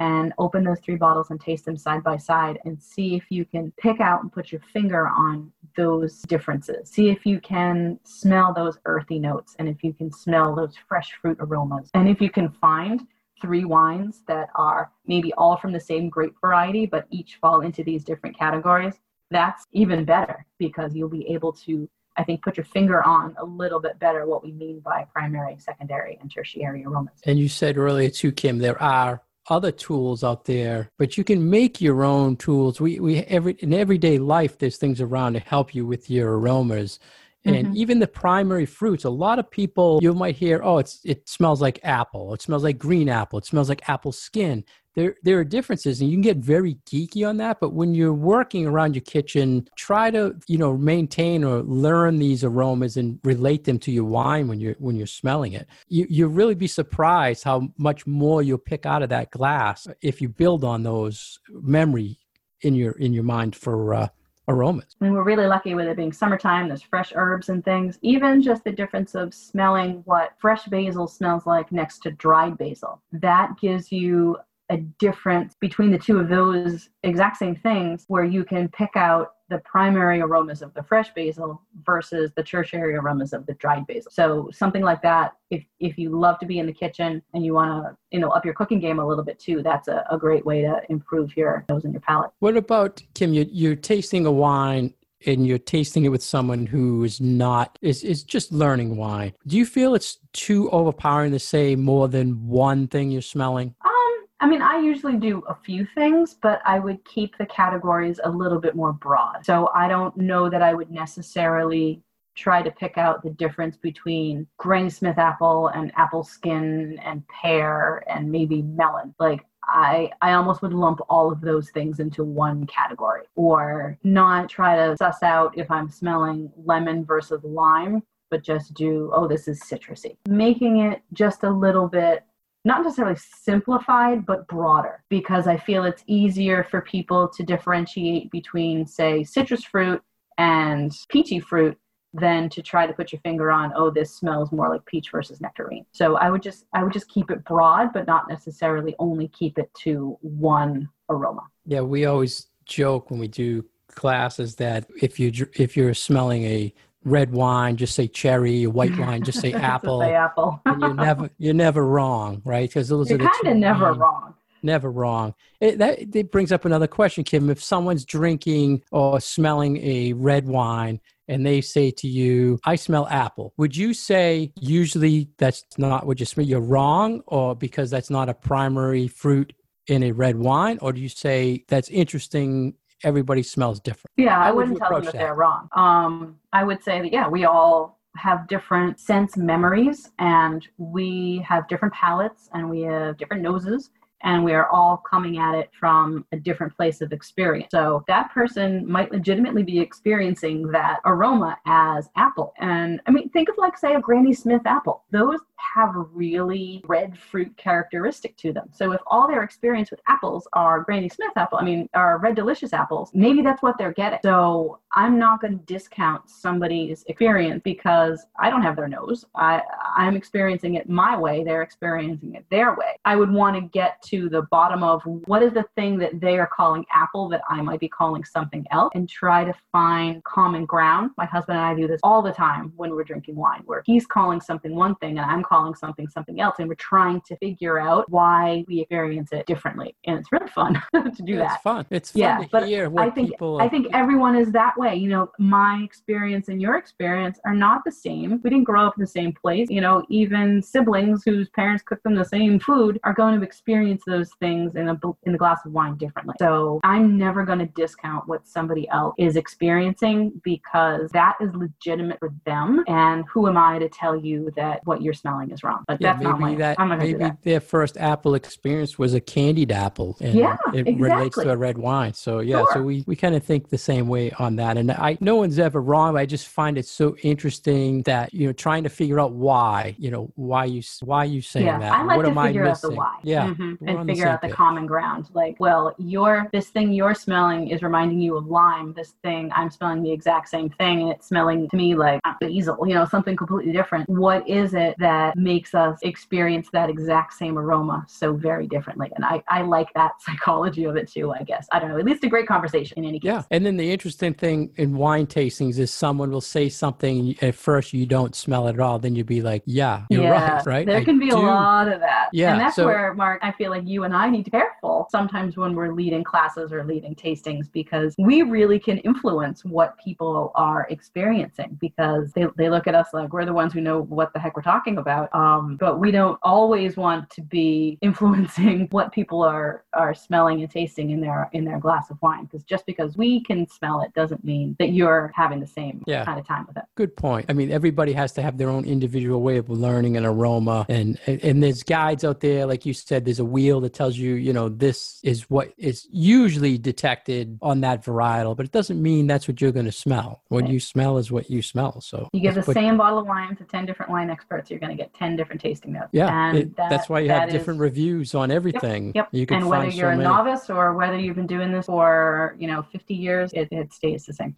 and 0.00 0.32
open 0.38 0.64
those 0.64 0.80
three 0.80 0.96
bottles 0.96 1.30
and 1.30 1.40
taste 1.40 1.64
them 1.64 1.76
side 1.76 2.02
by 2.02 2.16
side 2.16 2.58
and 2.64 2.80
see 2.82 3.14
if 3.14 3.24
you 3.30 3.44
can 3.44 3.72
pick 3.78 4.00
out 4.00 4.22
and 4.22 4.32
put 4.32 4.52
your 4.52 4.60
finger 4.72 5.08
on 5.08 5.50
those 5.76 6.22
differences. 6.22 6.90
See 6.90 7.08
if 7.08 7.24
you 7.26 7.40
can 7.40 7.98
smell 8.04 8.52
those 8.52 8.78
earthy 8.84 9.18
notes 9.18 9.54
and 9.58 9.68
if 9.68 9.82
you 9.82 9.92
can 9.92 10.12
smell 10.12 10.54
those 10.54 10.74
fresh 10.88 11.12
fruit 11.20 11.36
aromas. 11.40 11.90
And 11.94 12.08
if 12.08 12.20
you 12.20 12.30
can 12.30 12.50
find 12.50 13.06
three 13.40 13.64
wines 13.64 14.22
that 14.28 14.48
are 14.54 14.90
maybe 15.06 15.32
all 15.34 15.56
from 15.56 15.72
the 15.72 15.80
same 15.80 16.08
grape 16.08 16.34
variety 16.40 16.86
but 16.86 17.06
each 17.10 17.36
fall 17.40 17.60
into 17.60 17.84
these 17.84 18.04
different 18.04 18.38
categories, 18.38 18.94
that's 19.30 19.64
even 19.72 20.04
better 20.04 20.46
because 20.58 20.94
you'll 20.94 21.08
be 21.08 21.28
able 21.28 21.52
to 21.52 21.88
I 22.18 22.24
think 22.24 22.42
put 22.42 22.56
your 22.56 22.64
finger 22.64 23.02
on 23.02 23.34
a 23.38 23.44
little 23.44 23.80
bit 23.80 23.98
better 23.98 24.26
what 24.26 24.42
we 24.42 24.50
mean 24.50 24.80
by 24.80 25.06
primary, 25.12 25.58
secondary, 25.58 26.18
and 26.20 26.32
tertiary 26.32 26.82
aromas. 26.84 27.18
And 27.24 27.38
you 27.38 27.48
said 27.48 27.76
earlier 27.76 28.08
too, 28.08 28.32
Kim, 28.32 28.58
there 28.58 28.80
are 28.82 29.22
other 29.48 29.70
tools 29.70 30.24
out 30.24 30.44
there, 30.44 30.90
but 30.98 31.16
you 31.16 31.24
can 31.24 31.48
make 31.48 31.80
your 31.80 32.04
own 32.04 32.36
tools. 32.36 32.80
We 32.80 32.98
we 33.00 33.18
every 33.18 33.54
in 33.60 33.72
everyday 33.72 34.18
life, 34.18 34.58
there's 34.58 34.76
things 34.76 35.00
around 35.00 35.34
to 35.34 35.40
help 35.40 35.74
you 35.74 35.86
with 35.86 36.10
your 36.10 36.38
aromas. 36.38 36.98
And 37.44 37.54
mm-hmm. 37.54 37.76
even 37.76 37.98
the 38.00 38.08
primary 38.08 38.66
fruits, 38.66 39.04
a 39.04 39.10
lot 39.10 39.38
of 39.38 39.48
people 39.48 40.00
you 40.02 40.12
might 40.14 40.34
hear, 40.34 40.60
oh, 40.64 40.78
it's 40.78 41.00
it 41.04 41.28
smells 41.28 41.62
like 41.62 41.78
apple, 41.84 42.34
it 42.34 42.42
smells 42.42 42.64
like 42.64 42.78
green 42.78 43.08
apple, 43.08 43.38
it 43.38 43.46
smells 43.46 43.68
like 43.68 43.88
apple 43.88 44.12
skin 44.12 44.64
there 44.96 45.14
there 45.22 45.38
are 45.38 45.44
differences 45.44 46.00
and 46.00 46.10
you 46.10 46.16
can 46.16 46.22
get 46.22 46.38
very 46.38 46.76
geeky 46.86 47.28
on 47.28 47.36
that 47.36 47.60
but 47.60 47.72
when 47.72 47.94
you're 47.94 48.12
working 48.12 48.66
around 48.66 48.94
your 48.94 49.02
kitchen 49.02 49.68
try 49.76 50.10
to 50.10 50.34
you 50.48 50.58
know 50.58 50.76
maintain 50.76 51.44
or 51.44 51.62
learn 51.62 52.18
these 52.18 52.42
aromas 52.42 52.96
and 52.96 53.20
relate 53.22 53.64
them 53.64 53.78
to 53.78 53.92
your 53.92 54.04
wine 54.04 54.48
when 54.48 54.58
you're 54.58 54.74
when 54.78 54.96
you're 54.96 55.06
smelling 55.06 55.52
it 55.52 55.68
you 55.88 56.06
you'll 56.10 56.30
really 56.30 56.54
be 56.54 56.66
surprised 56.66 57.44
how 57.44 57.68
much 57.78 58.06
more 58.06 58.42
you'll 58.42 58.58
pick 58.58 58.84
out 58.86 59.02
of 59.02 59.10
that 59.10 59.30
glass 59.30 59.86
if 60.00 60.20
you 60.20 60.28
build 60.28 60.64
on 60.64 60.82
those 60.82 61.38
memory 61.50 62.18
in 62.62 62.74
your 62.74 62.92
in 62.92 63.12
your 63.12 63.24
mind 63.24 63.54
for 63.54 63.94
uh, 63.94 64.08
aromas. 64.48 64.96
And 65.00 65.12
we're 65.12 65.24
really 65.24 65.46
lucky 65.46 65.74
with 65.74 65.86
it 65.86 65.96
being 65.96 66.12
summertime. 66.12 66.68
There's 66.68 66.82
fresh 66.82 67.12
herbs 67.14 67.48
and 67.48 67.64
things. 67.64 67.98
Even 68.02 68.42
just 68.42 68.64
the 68.64 68.72
difference 68.72 69.14
of 69.14 69.34
smelling 69.34 70.02
what 70.04 70.34
fresh 70.38 70.64
basil 70.66 71.06
smells 71.08 71.46
like 71.46 71.72
next 71.72 72.00
to 72.04 72.12
dried 72.12 72.56
basil. 72.58 73.02
That 73.12 73.58
gives 73.60 73.90
you 73.90 74.38
a 74.70 74.78
difference 74.98 75.54
between 75.60 75.90
the 75.90 75.98
two 75.98 76.18
of 76.18 76.28
those 76.28 76.88
exact 77.02 77.36
same 77.36 77.54
things 77.54 78.04
where 78.08 78.24
you 78.24 78.44
can 78.44 78.68
pick 78.68 78.96
out 78.96 79.32
the 79.48 79.58
primary 79.58 80.20
aromas 80.20 80.60
of 80.60 80.74
the 80.74 80.82
fresh 80.82 81.14
basil 81.14 81.62
versus 81.84 82.32
the 82.36 82.42
tertiary 82.42 82.96
aromas 82.96 83.32
of 83.32 83.46
the 83.46 83.54
dried 83.54 83.86
basil. 83.86 84.10
So 84.12 84.50
something 84.52 84.82
like 84.82 85.02
that, 85.02 85.34
if 85.50 85.64
if 85.78 85.96
you 85.96 86.10
love 86.10 86.38
to 86.40 86.46
be 86.46 86.58
in 86.58 86.66
the 86.66 86.72
kitchen 86.72 87.22
and 87.32 87.44
you 87.44 87.54
want 87.54 87.84
to, 87.84 87.96
you 88.10 88.18
know, 88.18 88.30
up 88.30 88.44
your 88.44 88.54
cooking 88.54 88.80
game 88.80 88.98
a 88.98 89.06
little 89.06 89.24
bit 89.24 89.38
too, 89.38 89.62
that's 89.62 89.86
a, 89.86 90.04
a 90.10 90.18
great 90.18 90.44
way 90.44 90.62
to 90.62 90.80
improve 90.88 91.36
your 91.36 91.64
nose 91.68 91.84
and 91.84 91.92
your 91.92 92.00
palate. 92.00 92.30
What 92.40 92.56
about 92.56 93.02
Kim? 93.14 93.32
You, 93.32 93.46
you're 93.48 93.76
tasting 93.76 94.26
a 94.26 94.32
wine 94.32 94.92
and 95.24 95.46
you're 95.46 95.58
tasting 95.58 96.04
it 96.04 96.08
with 96.08 96.22
someone 96.22 96.66
who 96.66 97.04
is 97.04 97.20
not 97.20 97.78
is 97.82 98.02
is 98.02 98.24
just 98.24 98.52
learning 98.52 98.96
wine. 98.96 99.32
Do 99.46 99.56
you 99.56 99.64
feel 99.64 99.94
it's 99.94 100.18
too 100.32 100.68
overpowering 100.70 101.32
to 101.32 101.38
say 101.38 101.76
more 101.76 102.08
than 102.08 102.48
one 102.48 102.88
thing 102.88 103.10
you're 103.10 103.22
smelling? 103.22 103.74
Ah, 103.84 103.95
I 104.38 104.46
mean, 104.46 104.60
I 104.60 104.78
usually 104.78 105.16
do 105.16 105.42
a 105.48 105.54
few 105.54 105.86
things, 105.94 106.34
but 106.34 106.60
I 106.66 106.78
would 106.78 107.02
keep 107.04 107.36
the 107.38 107.46
categories 107.46 108.20
a 108.22 108.30
little 108.30 108.60
bit 108.60 108.76
more 108.76 108.92
broad. 108.92 109.46
So 109.46 109.70
I 109.74 109.88
don't 109.88 110.16
know 110.16 110.50
that 110.50 110.62
I 110.62 110.74
would 110.74 110.90
necessarily 110.90 112.02
try 112.34 112.60
to 112.60 112.70
pick 112.70 112.98
out 112.98 113.22
the 113.22 113.30
difference 113.30 113.78
between 113.78 114.46
Granny 114.58 114.90
Smith 114.90 115.16
apple 115.16 115.68
and 115.68 115.90
apple 115.96 116.22
skin 116.22 116.98
and 117.02 117.26
pear 117.28 118.04
and 118.08 118.30
maybe 118.30 118.60
melon. 118.60 119.14
Like, 119.18 119.46
I, 119.68 120.10
I 120.22 120.34
almost 120.34 120.62
would 120.62 120.74
lump 120.74 121.00
all 121.08 121.32
of 121.32 121.40
those 121.40 121.70
things 121.70 121.98
into 121.98 122.22
one 122.22 122.66
category 122.66 123.22
or 123.34 123.98
not 124.04 124.48
try 124.48 124.76
to 124.76 124.96
suss 124.96 125.22
out 125.22 125.56
if 125.58 125.70
I'm 125.70 125.88
smelling 125.88 126.52
lemon 126.56 127.04
versus 127.04 127.42
lime, 127.42 128.02
but 128.30 128.44
just 128.44 128.74
do, 128.74 129.10
oh, 129.12 129.26
this 129.26 129.48
is 129.48 129.60
citrusy. 129.62 130.16
Making 130.28 130.80
it 130.80 131.02
just 131.14 131.42
a 131.42 131.50
little 131.50 131.88
bit 131.88 132.22
not 132.66 132.82
necessarily 132.82 133.16
simplified, 133.16 134.26
but 134.26 134.46
broader, 134.48 135.04
because 135.08 135.46
I 135.46 135.56
feel 135.56 135.84
it's 135.84 136.02
easier 136.08 136.66
for 136.68 136.80
people 136.80 137.28
to 137.28 137.44
differentiate 137.44 138.28
between, 138.32 138.86
say, 138.86 139.22
citrus 139.22 139.62
fruit 139.62 140.02
and 140.36 140.92
peachy 141.08 141.38
fruit 141.38 141.78
than 142.12 142.48
to 142.48 142.62
try 142.62 142.84
to 142.86 142.92
put 142.92 143.12
your 143.12 143.20
finger 143.20 143.50
on 143.50 143.72
oh 143.76 143.90
this 143.90 144.14
smells 144.16 144.50
more 144.50 144.68
like 144.68 144.84
peach 144.86 145.10
versus 145.10 145.40
nectarine. 145.40 145.84
So 145.92 146.16
i 146.16 146.30
would 146.30 146.42
just 146.42 146.64
i 146.72 146.82
would 146.82 146.92
just 146.92 147.08
keep 147.08 147.30
it 147.30 147.44
broad 147.44 147.92
but 147.92 148.06
not 148.06 148.28
necessarily 148.28 148.94
only 148.98 149.28
keep 149.28 149.58
it 149.58 149.70
to 149.82 150.16
one 150.22 150.88
aroma. 151.10 151.42
Yeah 151.66 151.80
we 151.80 152.06
always 152.06 152.46
joke 152.64 153.10
when 153.10 153.20
we 153.20 153.28
do 153.28 153.64
classes 153.94 154.56
that 154.56 154.86
if 155.02 155.20
you 155.20 155.30
if 155.54 155.76
you're 155.76 155.94
smelling 155.94 156.44
a 156.44 156.72
red 157.06 157.32
wine 157.32 157.76
just 157.76 157.94
say 157.94 158.06
cherry 158.06 158.66
white 158.66 158.96
wine 158.98 159.22
just 159.22 159.40
say 159.40 159.52
apple 159.52 160.00
say 160.00 160.14
apple 160.14 160.60
and 160.66 160.82
you're 160.82 160.94
never 160.94 161.30
you're 161.38 161.54
never 161.54 161.86
wrong 161.86 162.42
right 162.44 162.68
because 162.68 162.88
those 162.88 163.08
you're 163.08 163.22
are 163.22 163.30
kind 163.30 163.46
of 163.46 163.56
never 163.56 163.92
main, 163.92 164.00
wrong 164.00 164.34
never 164.66 164.90
wrong. 164.90 165.34
It, 165.60 165.78
that 165.78 166.14
it 166.14 166.30
brings 166.30 166.52
up 166.52 166.66
another 166.66 166.86
question, 166.86 167.24
Kim. 167.24 167.48
If 167.48 167.62
someone's 167.62 168.04
drinking 168.04 168.82
or 168.90 169.20
smelling 169.20 169.78
a 169.78 170.12
red 170.12 170.46
wine 170.46 171.00
and 171.28 171.46
they 171.46 171.62
say 171.62 171.90
to 171.92 172.08
you, 172.08 172.58
I 172.64 172.76
smell 172.76 173.06
apple, 173.08 173.54
would 173.56 173.74
you 173.74 173.94
say 173.94 174.52
usually 174.60 175.30
that's 175.38 175.64
not 175.78 176.06
what 176.06 176.20
you 176.20 176.26
smell? 176.26 176.46
You're 176.46 176.60
wrong, 176.60 177.22
or 177.26 177.56
because 177.56 177.90
that's 177.90 178.10
not 178.10 178.28
a 178.28 178.34
primary 178.34 179.08
fruit 179.08 179.54
in 179.86 180.02
a 180.02 180.12
red 180.12 180.36
wine? 180.36 180.78
Or 180.82 180.92
do 180.92 181.00
you 181.00 181.08
say 181.08 181.64
that's 181.68 181.88
interesting? 181.88 182.74
Everybody 183.04 183.42
smells 183.42 183.80
different. 183.80 184.10
Yeah, 184.16 184.38
I 184.38 184.50
wouldn't 184.50 184.78
tell 184.78 184.90
them 184.90 185.04
that, 185.04 185.12
that 185.12 185.18
they're 185.18 185.34
wrong. 185.34 185.68
Um, 185.72 186.38
I 186.52 186.64
would 186.64 186.82
say 186.82 187.02
that, 187.02 187.12
yeah, 187.12 187.28
we 187.28 187.44
all 187.44 187.98
have 188.16 188.48
different 188.48 188.98
sense 188.98 189.36
memories 189.36 190.10
and 190.18 190.66
we 190.78 191.44
have 191.46 191.68
different 191.68 191.92
palates 191.94 192.48
and 192.54 192.68
we 192.70 192.80
have 192.82 193.18
different 193.18 193.42
noses 193.42 193.90
and 194.22 194.42
we 194.42 194.52
are 194.52 194.68
all 194.70 194.96
coming 194.96 195.38
at 195.38 195.54
it 195.54 195.70
from 195.78 196.24
a 196.32 196.36
different 196.36 196.74
place 196.74 197.00
of 197.00 197.12
experience. 197.12 197.68
So 197.70 198.02
that 198.08 198.32
person 198.32 198.90
might 198.90 199.12
legitimately 199.12 199.62
be 199.62 199.78
experiencing 199.78 200.66
that 200.72 201.00
aroma 201.04 201.58
as 201.66 202.08
apple. 202.16 202.54
And 202.58 203.00
I 203.06 203.10
mean, 203.10 203.28
think 203.30 203.48
of 203.48 203.56
like, 203.58 203.76
say, 203.76 203.94
a 203.94 204.00
Granny 204.00 204.32
Smith 204.32 204.62
apple. 204.64 205.04
Those 205.10 205.40
have 205.58 205.92
really 206.12 206.82
red 206.86 207.18
fruit 207.18 207.56
characteristic 207.56 208.36
to 208.38 208.52
them. 208.52 208.68
So 208.72 208.92
if 208.92 209.00
all 209.06 209.28
their 209.28 209.42
experience 209.42 209.90
with 209.90 210.00
apples 210.08 210.46
are 210.52 210.82
Granny 210.82 211.08
Smith 211.08 211.32
apple, 211.36 211.58
I 211.58 211.64
mean, 211.64 211.88
are 211.94 212.18
red 212.18 212.34
delicious 212.34 212.72
apples, 212.72 213.10
maybe 213.14 213.42
that's 213.42 213.62
what 213.62 213.76
they're 213.78 213.92
getting. 213.92 214.18
So 214.22 214.78
I'm 214.92 215.18
not 215.18 215.40
going 215.40 215.58
to 215.58 215.64
discount 215.64 216.28
somebody's 216.28 217.04
experience 217.04 217.60
because 217.64 218.24
I 218.38 218.50
don't 218.50 218.62
have 218.62 218.76
their 218.76 218.88
nose. 218.88 219.24
I 219.34 219.62
I'm 219.94 220.16
experiencing 220.16 220.74
it 220.74 220.88
my 220.88 221.16
way, 221.16 221.44
they're 221.44 221.62
experiencing 221.62 222.34
it 222.34 222.44
their 222.50 222.74
way. 222.74 222.96
I 223.04 223.16
would 223.16 223.30
want 223.30 223.56
to 223.56 223.62
get 223.62 224.00
to 224.06 224.28
the 224.28 224.42
bottom 224.42 224.82
of 224.82 225.02
what 225.04 225.42
is 225.42 225.52
the 225.52 225.64
thing 225.74 225.98
that 225.98 226.20
they 226.20 226.38
are 226.38 226.46
calling 226.46 226.84
apple 226.92 227.28
that 227.28 227.42
I 227.48 227.60
might 227.62 227.80
be 227.80 227.88
calling 227.88 228.24
something 228.24 228.66
else 228.70 228.92
and 228.94 229.08
try 229.08 229.44
to 229.44 229.54
find 229.72 230.22
common 230.24 230.64
ground. 230.64 231.10
My 231.16 231.26
husband 231.26 231.58
and 231.58 231.66
I 231.66 231.74
do 231.74 231.86
this 231.86 232.00
all 232.02 232.22
the 232.22 232.32
time 232.32 232.72
when 232.76 232.90
we're 232.90 233.04
drinking 233.04 233.36
wine 233.36 233.62
where 233.66 233.82
he's 233.86 234.06
calling 234.06 234.40
something 234.40 234.74
one 234.74 234.94
thing 234.96 235.18
and 235.18 235.30
I'm 235.30 235.42
calling 235.46 235.74
something 235.74 236.08
something 236.08 236.40
else 236.40 236.56
and 236.58 236.68
we're 236.68 236.74
trying 236.74 237.20
to 237.22 237.36
figure 237.36 237.78
out 237.78 238.10
why 238.10 238.64
we 238.68 238.80
experience 238.80 239.32
it 239.32 239.46
differently. 239.46 239.94
And 240.06 240.18
it's 240.18 240.30
really 240.32 240.48
fun 240.48 240.82
to 240.94 241.22
do 241.22 241.34
yeah, 241.34 241.38
that. 241.38 241.54
it's 241.54 241.62
fun. 241.62 241.86
It's 241.90 242.10
fun 242.12 242.20
yeah, 242.20 242.44
but 242.50 242.64
I 242.64 243.10
think, 243.10 243.30
people 243.30 243.58
I 243.60 243.68
think 243.68 243.88
everyone 243.92 244.36
is 244.36 244.52
that 244.52 244.76
way. 244.76 244.94
You 244.96 245.08
know 245.08 245.30
my 245.38 245.80
experience 245.84 246.48
and 246.48 246.60
your 246.60 246.76
experience 246.76 247.38
are 247.44 247.54
not 247.54 247.82
the 247.84 247.92
same. 247.92 248.40
We 248.42 248.50
didn't 248.50 248.64
grow 248.64 248.86
up 248.86 248.94
in 248.96 249.00
the 249.00 249.06
same 249.06 249.32
place. 249.32 249.68
You 249.70 249.80
know 249.80 250.04
even 250.08 250.62
siblings 250.62 251.22
whose 251.24 251.48
parents 251.50 251.82
cook 251.82 252.02
them 252.02 252.14
the 252.14 252.24
same 252.24 252.58
food 252.58 252.98
are 253.04 253.14
going 253.14 253.38
to 253.38 253.44
experience 253.44 254.02
those 254.06 254.30
things 254.40 254.76
in 254.76 254.88
a 254.88 254.98
in 255.24 255.34
a 255.34 255.38
glass 255.38 255.60
of 255.64 255.72
wine 255.72 255.96
differently. 255.96 256.34
So 256.38 256.80
I'm 256.84 257.16
never 257.16 257.44
going 257.44 257.58
to 257.60 257.66
discount 257.66 258.26
what 258.28 258.46
somebody 258.46 258.88
else 258.88 259.14
is 259.18 259.36
experiencing 259.36 260.40
because 260.42 261.10
that 261.10 261.36
is 261.40 261.54
legitimate 261.54 262.18
for 262.18 262.32
them. 262.44 262.84
And 262.88 263.24
who 263.32 263.48
am 263.48 263.56
I 263.56 263.78
to 263.78 263.88
tell 263.88 264.16
you 264.16 264.50
that 264.56 264.80
what 264.84 265.02
you're 265.02 265.14
smelling 265.14 265.35
is 265.44 265.62
wrong. 265.62 265.84
But 265.86 266.00
yeah, 266.00 266.14
that's 266.14 266.24
maybe 266.24 266.52
not 266.52 266.58
that, 266.58 266.80
I'm 266.80 266.88
not 266.88 266.98
maybe 266.98 267.18
that. 267.18 267.42
their 267.42 267.60
first 267.60 267.96
apple 267.96 268.34
experience 268.34 268.98
was 268.98 269.14
a 269.14 269.20
candied 269.20 269.72
apple, 269.72 270.16
and 270.20 270.34
yeah, 270.34 270.56
it 270.72 270.86
exactly. 270.86 270.94
relates 270.94 271.36
to 271.36 271.50
a 271.50 271.56
red 271.56 271.78
wine. 271.78 272.14
So 272.14 272.40
yeah, 272.40 272.58
sure. 272.58 272.68
so 272.74 272.82
we 272.82 273.04
we 273.06 273.16
kind 273.16 273.34
of 273.34 273.44
think 273.44 273.68
the 273.68 273.78
same 273.78 274.08
way 274.08 274.30
on 274.32 274.56
that. 274.56 274.76
And 274.76 274.90
I 274.90 275.18
no 275.20 275.36
one's 275.36 275.58
ever 275.58 275.80
wrong. 275.80 276.14
But 276.14 276.20
I 276.20 276.26
just 276.26 276.48
find 276.48 276.78
it 276.78 276.86
so 276.86 277.16
interesting 277.22 278.02
that 278.02 278.32
you 278.34 278.46
know 278.46 278.52
trying 278.52 278.84
to 278.84 278.90
figure 278.90 279.20
out 279.20 279.32
why 279.32 279.94
you 279.98 280.10
know 280.10 280.32
why 280.36 280.64
you 280.64 280.82
why 281.00 281.24
you 281.24 281.40
saying 281.40 281.66
yeah, 281.66 281.78
that. 281.78 281.92
I 281.92 282.02
like 282.02 282.16
what 282.16 282.22
to 282.24 282.30
am 282.30 282.46
figure 282.46 282.66
I 282.66 282.70
out 282.70 282.80
the 282.80 282.90
why. 282.90 283.18
Yeah, 283.22 283.48
mm-hmm. 283.48 283.88
and 283.88 284.06
figure 284.06 284.26
out 284.26 284.40
the 284.40 284.48
page. 284.48 284.56
common 284.56 284.86
ground. 284.86 285.28
Like, 285.34 285.56
well, 285.58 285.94
your 285.98 286.48
this 286.52 286.68
thing 286.68 286.92
you're 286.92 287.14
smelling 287.14 287.68
is 287.68 287.82
reminding 287.82 288.20
you 288.20 288.36
of 288.36 288.46
lime. 288.46 288.92
This 288.94 289.14
thing 289.22 289.50
I'm 289.54 289.70
smelling 289.70 290.02
the 290.02 290.12
exact 290.12 290.48
same 290.48 290.70
thing, 290.70 291.02
and 291.02 291.10
it's 291.10 291.26
smelling 291.26 291.68
to 291.68 291.76
me 291.76 291.94
like 291.94 292.20
basil. 292.40 292.86
You 292.86 292.94
know, 292.94 293.04
something 293.04 293.36
completely 293.36 293.72
different. 293.72 294.08
What 294.08 294.48
is 294.48 294.74
it 294.74 294.96
that 294.98 295.25
makes 295.34 295.74
us 295.74 295.98
experience 296.02 296.68
that 296.72 296.90
exact 296.90 297.32
same 297.34 297.58
aroma 297.58 298.04
so 298.08 298.34
very 298.34 298.66
differently. 298.66 299.10
And 299.16 299.24
I, 299.24 299.42
I 299.48 299.62
like 299.62 299.92
that 299.94 300.12
psychology 300.20 300.84
of 300.84 300.96
it 300.96 301.08
too, 301.08 301.32
I 301.32 301.42
guess. 301.42 301.66
I 301.72 301.78
don't 301.78 301.88
know. 301.88 301.98
At 301.98 302.04
least 302.04 302.24
a 302.24 302.28
great 302.28 302.46
conversation 302.46 302.98
in 302.98 303.04
any 303.04 303.20
case. 303.20 303.28
Yeah. 303.28 303.42
And 303.50 303.64
then 303.64 303.76
the 303.76 303.90
interesting 303.90 304.34
thing 304.34 304.70
in 304.76 304.96
wine 304.96 305.26
tastings 305.26 305.78
is 305.78 305.92
someone 305.92 306.30
will 306.30 306.40
say 306.40 306.68
something 306.68 307.36
at 307.42 307.54
first 307.54 307.92
you 307.92 308.06
don't 308.06 308.34
smell 308.34 308.68
it 308.68 308.74
at 308.74 308.80
all. 308.80 308.98
Then 308.98 309.14
you'd 309.14 309.26
be 309.26 309.42
like, 309.42 309.62
yeah, 309.64 310.04
you're 310.10 310.22
yeah, 310.22 310.56
right. 310.56 310.66
Right. 310.66 310.86
There 310.86 311.04
can 311.04 311.18
be 311.18 311.30
do. 311.30 311.36
a 311.36 311.38
lot 311.38 311.88
of 311.88 312.00
that. 312.00 312.28
Yeah. 312.32 312.52
And 312.52 312.60
that's 312.60 312.76
so, 312.76 312.86
where, 312.86 313.14
Mark, 313.14 313.40
I 313.42 313.52
feel 313.52 313.70
like 313.70 313.86
you 313.86 314.04
and 314.04 314.14
I 314.14 314.28
need 314.28 314.44
to 314.44 314.50
be 314.50 314.58
careful 314.58 315.08
sometimes 315.10 315.56
when 315.56 315.74
we're 315.74 315.92
leading 315.92 316.24
classes 316.24 316.72
or 316.72 316.84
leading 316.84 317.14
tastings 317.14 317.70
because 317.72 318.14
we 318.18 318.42
really 318.42 318.78
can 318.78 318.98
influence 318.98 319.64
what 319.64 319.96
people 320.02 320.52
are 320.54 320.86
experiencing 320.90 321.76
because 321.80 322.32
they, 322.32 322.46
they 322.56 322.68
look 322.68 322.86
at 322.86 322.94
us 322.94 323.08
like 323.12 323.32
we're 323.32 323.44
the 323.44 323.52
ones 323.52 323.72
who 323.72 323.80
know 323.80 324.02
what 324.02 324.32
the 324.32 324.38
heck 324.38 324.56
we're 324.56 324.62
talking 324.62 324.98
about. 324.98 325.15
Um, 325.32 325.76
but 325.76 325.98
we 325.98 326.10
don't 326.10 326.38
always 326.42 326.96
want 326.96 327.30
to 327.30 327.42
be 327.42 327.98
influencing 328.02 328.88
what 328.90 329.12
people 329.12 329.42
are 329.42 329.84
are 329.92 330.14
smelling 330.14 330.62
and 330.62 330.70
tasting 330.70 331.10
in 331.10 331.20
their 331.20 331.48
in 331.52 331.64
their 331.64 331.78
glass 331.78 332.10
of 332.10 332.18
wine 332.22 332.44
because 332.44 332.62
just 332.64 332.86
because 332.86 333.16
we 333.16 333.42
can 333.42 333.68
smell 333.68 334.00
it 334.00 334.12
doesn't 334.14 334.44
mean 334.44 334.76
that 334.78 334.90
you're 334.90 335.32
having 335.34 335.60
the 335.60 335.66
same 335.66 336.02
yeah. 336.06 336.24
kind 336.24 336.38
of 336.38 336.46
time 336.46 336.64
with 336.66 336.76
it 336.76 336.84
good 336.94 337.16
point 337.16 337.46
i 337.48 337.52
mean 337.52 337.70
everybody 337.70 338.12
has 338.12 338.32
to 338.32 338.42
have 338.42 338.58
their 338.58 338.68
own 338.68 338.84
individual 338.84 339.42
way 339.42 339.56
of 339.56 339.68
learning 339.68 340.16
an 340.16 340.24
aroma 340.24 340.86
and 340.88 341.18
and 341.26 341.62
there's 341.62 341.82
guides 341.82 342.24
out 342.24 342.40
there 342.40 342.66
like 342.66 342.84
you 342.84 342.92
said 342.92 343.24
there's 343.24 343.38
a 343.38 343.44
wheel 343.44 343.80
that 343.80 343.94
tells 343.94 344.16
you 344.16 344.34
you 344.34 344.52
know 344.52 344.68
this 344.68 345.20
is 345.22 345.48
what 345.50 345.72
is 345.76 346.06
usually 346.10 346.78
detected 346.78 347.58
on 347.62 347.80
that 347.80 348.04
varietal 348.04 348.56
but 348.56 348.66
it 348.66 348.72
doesn't 348.72 349.00
mean 349.00 349.26
that's 349.26 349.48
what 349.48 349.60
you're 349.60 349.72
going 349.72 349.86
to 349.86 349.92
smell 349.92 350.42
what 350.48 350.62
right. 350.62 350.70
you 350.70 350.80
smell 350.80 351.18
is 351.18 351.30
what 351.30 351.50
you 351.50 351.62
smell 351.62 352.00
so 352.00 352.28
you 352.32 352.40
give 352.40 352.54
the 352.54 352.62
same 352.62 352.96
bottle 352.96 353.18
of 353.18 353.26
wine 353.26 353.56
to 353.56 353.64
10 353.64 353.86
different 353.86 354.10
wine 354.10 354.30
experts 354.30 354.70
you're 354.70 354.80
going 354.80 354.94
to 354.94 355.02
get 355.02 355.05
10 355.14 355.36
different 355.36 355.60
tasting 355.60 355.92
notes 355.92 356.08
yeah 356.12 356.48
and 356.48 356.58
it, 356.58 356.76
that, 356.76 356.90
that's 356.90 357.08
why 357.08 357.20
you 357.20 357.30
have 357.30 357.50
different 357.50 357.78
is, 357.78 357.82
reviews 357.82 358.34
on 358.34 358.50
everything. 358.50 359.06
Yep. 359.06 359.14
yep. 359.14 359.28
You 359.32 359.46
can 359.46 359.58
and 359.58 359.68
whether 359.68 359.88
you're 359.88 360.14
so 360.14 360.20
a 360.20 360.22
novice 360.22 360.70
or 360.70 360.94
whether 360.94 361.18
you've 361.18 361.36
been 361.36 361.46
doing 361.46 361.72
this 361.72 361.86
for 361.86 362.54
you 362.58 362.66
know 362.66 362.82
50 362.82 363.14
years, 363.14 363.52
it, 363.52 363.68
it 363.70 363.92
stays 363.92 364.26
the 364.26 364.32
same. 364.32 364.54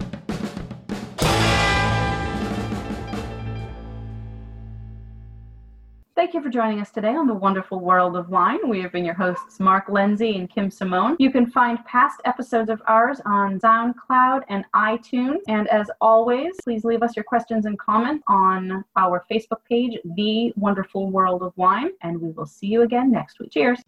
Thank 6.19 6.35
you 6.35 6.43
for 6.43 6.49
joining 6.49 6.81
us 6.81 6.91
today 6.91 7.15
on 7.15 7.29
the 7.29 7.35
wonderful 7.35 7.79
world 7.79 8.17
of 8.17 8.29
wine. 8.29 8.69
We 8.69 8.81
have 8.81 8.91
been 8.91 9.05
your 9.05 9.15
hosts, 9.15 9.61
Mark 9.61 9.89
Lindsay 9.89 10.37
and 10.37 10.51
Kim 10.51 10.69
Simone. 10.69 11.15
You 11.21 11.31
can 11.31 11.47
find 11.47 11.79
past 11.85 12.21
episodes 12.25 12.71
of 12.71 12.83
ours 12.89 13.21
on 13.25 13.61
SoundCloud 13.61 14.43
and 14.49 14.65
iTunes. 14.75 15.39
And 15.47 15.69
as 15.69 15.89
always, 16.01 16.57
please 16.65 16.83
leave 16.83 17.05
us 17.05 17.15
your 17.15 17.23
questions 17.23 17.67
and 17.67 17.79
comments 17.79 18.25
on 18.27 18.85
our 18.97 19.25
Facebook 19.31 19.65
page, 19.69 19.97
The 20.17 20.53
Wonderful 20.57 21.09
World 21.09 21.45
of 21.45 21.57
Wine. 21.57 21.91
And 22.03 22.21
we 22.21 22.33
will 22.33 22.47
see 22.47 22.67
you 22.67 22.83
again 22.83 23.13
next 23.13 23.39
week. 23.39 23.53
Cheers. 23.53 23.79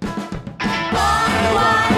Wine, 0.00 1.54
wine. 1.54 1.89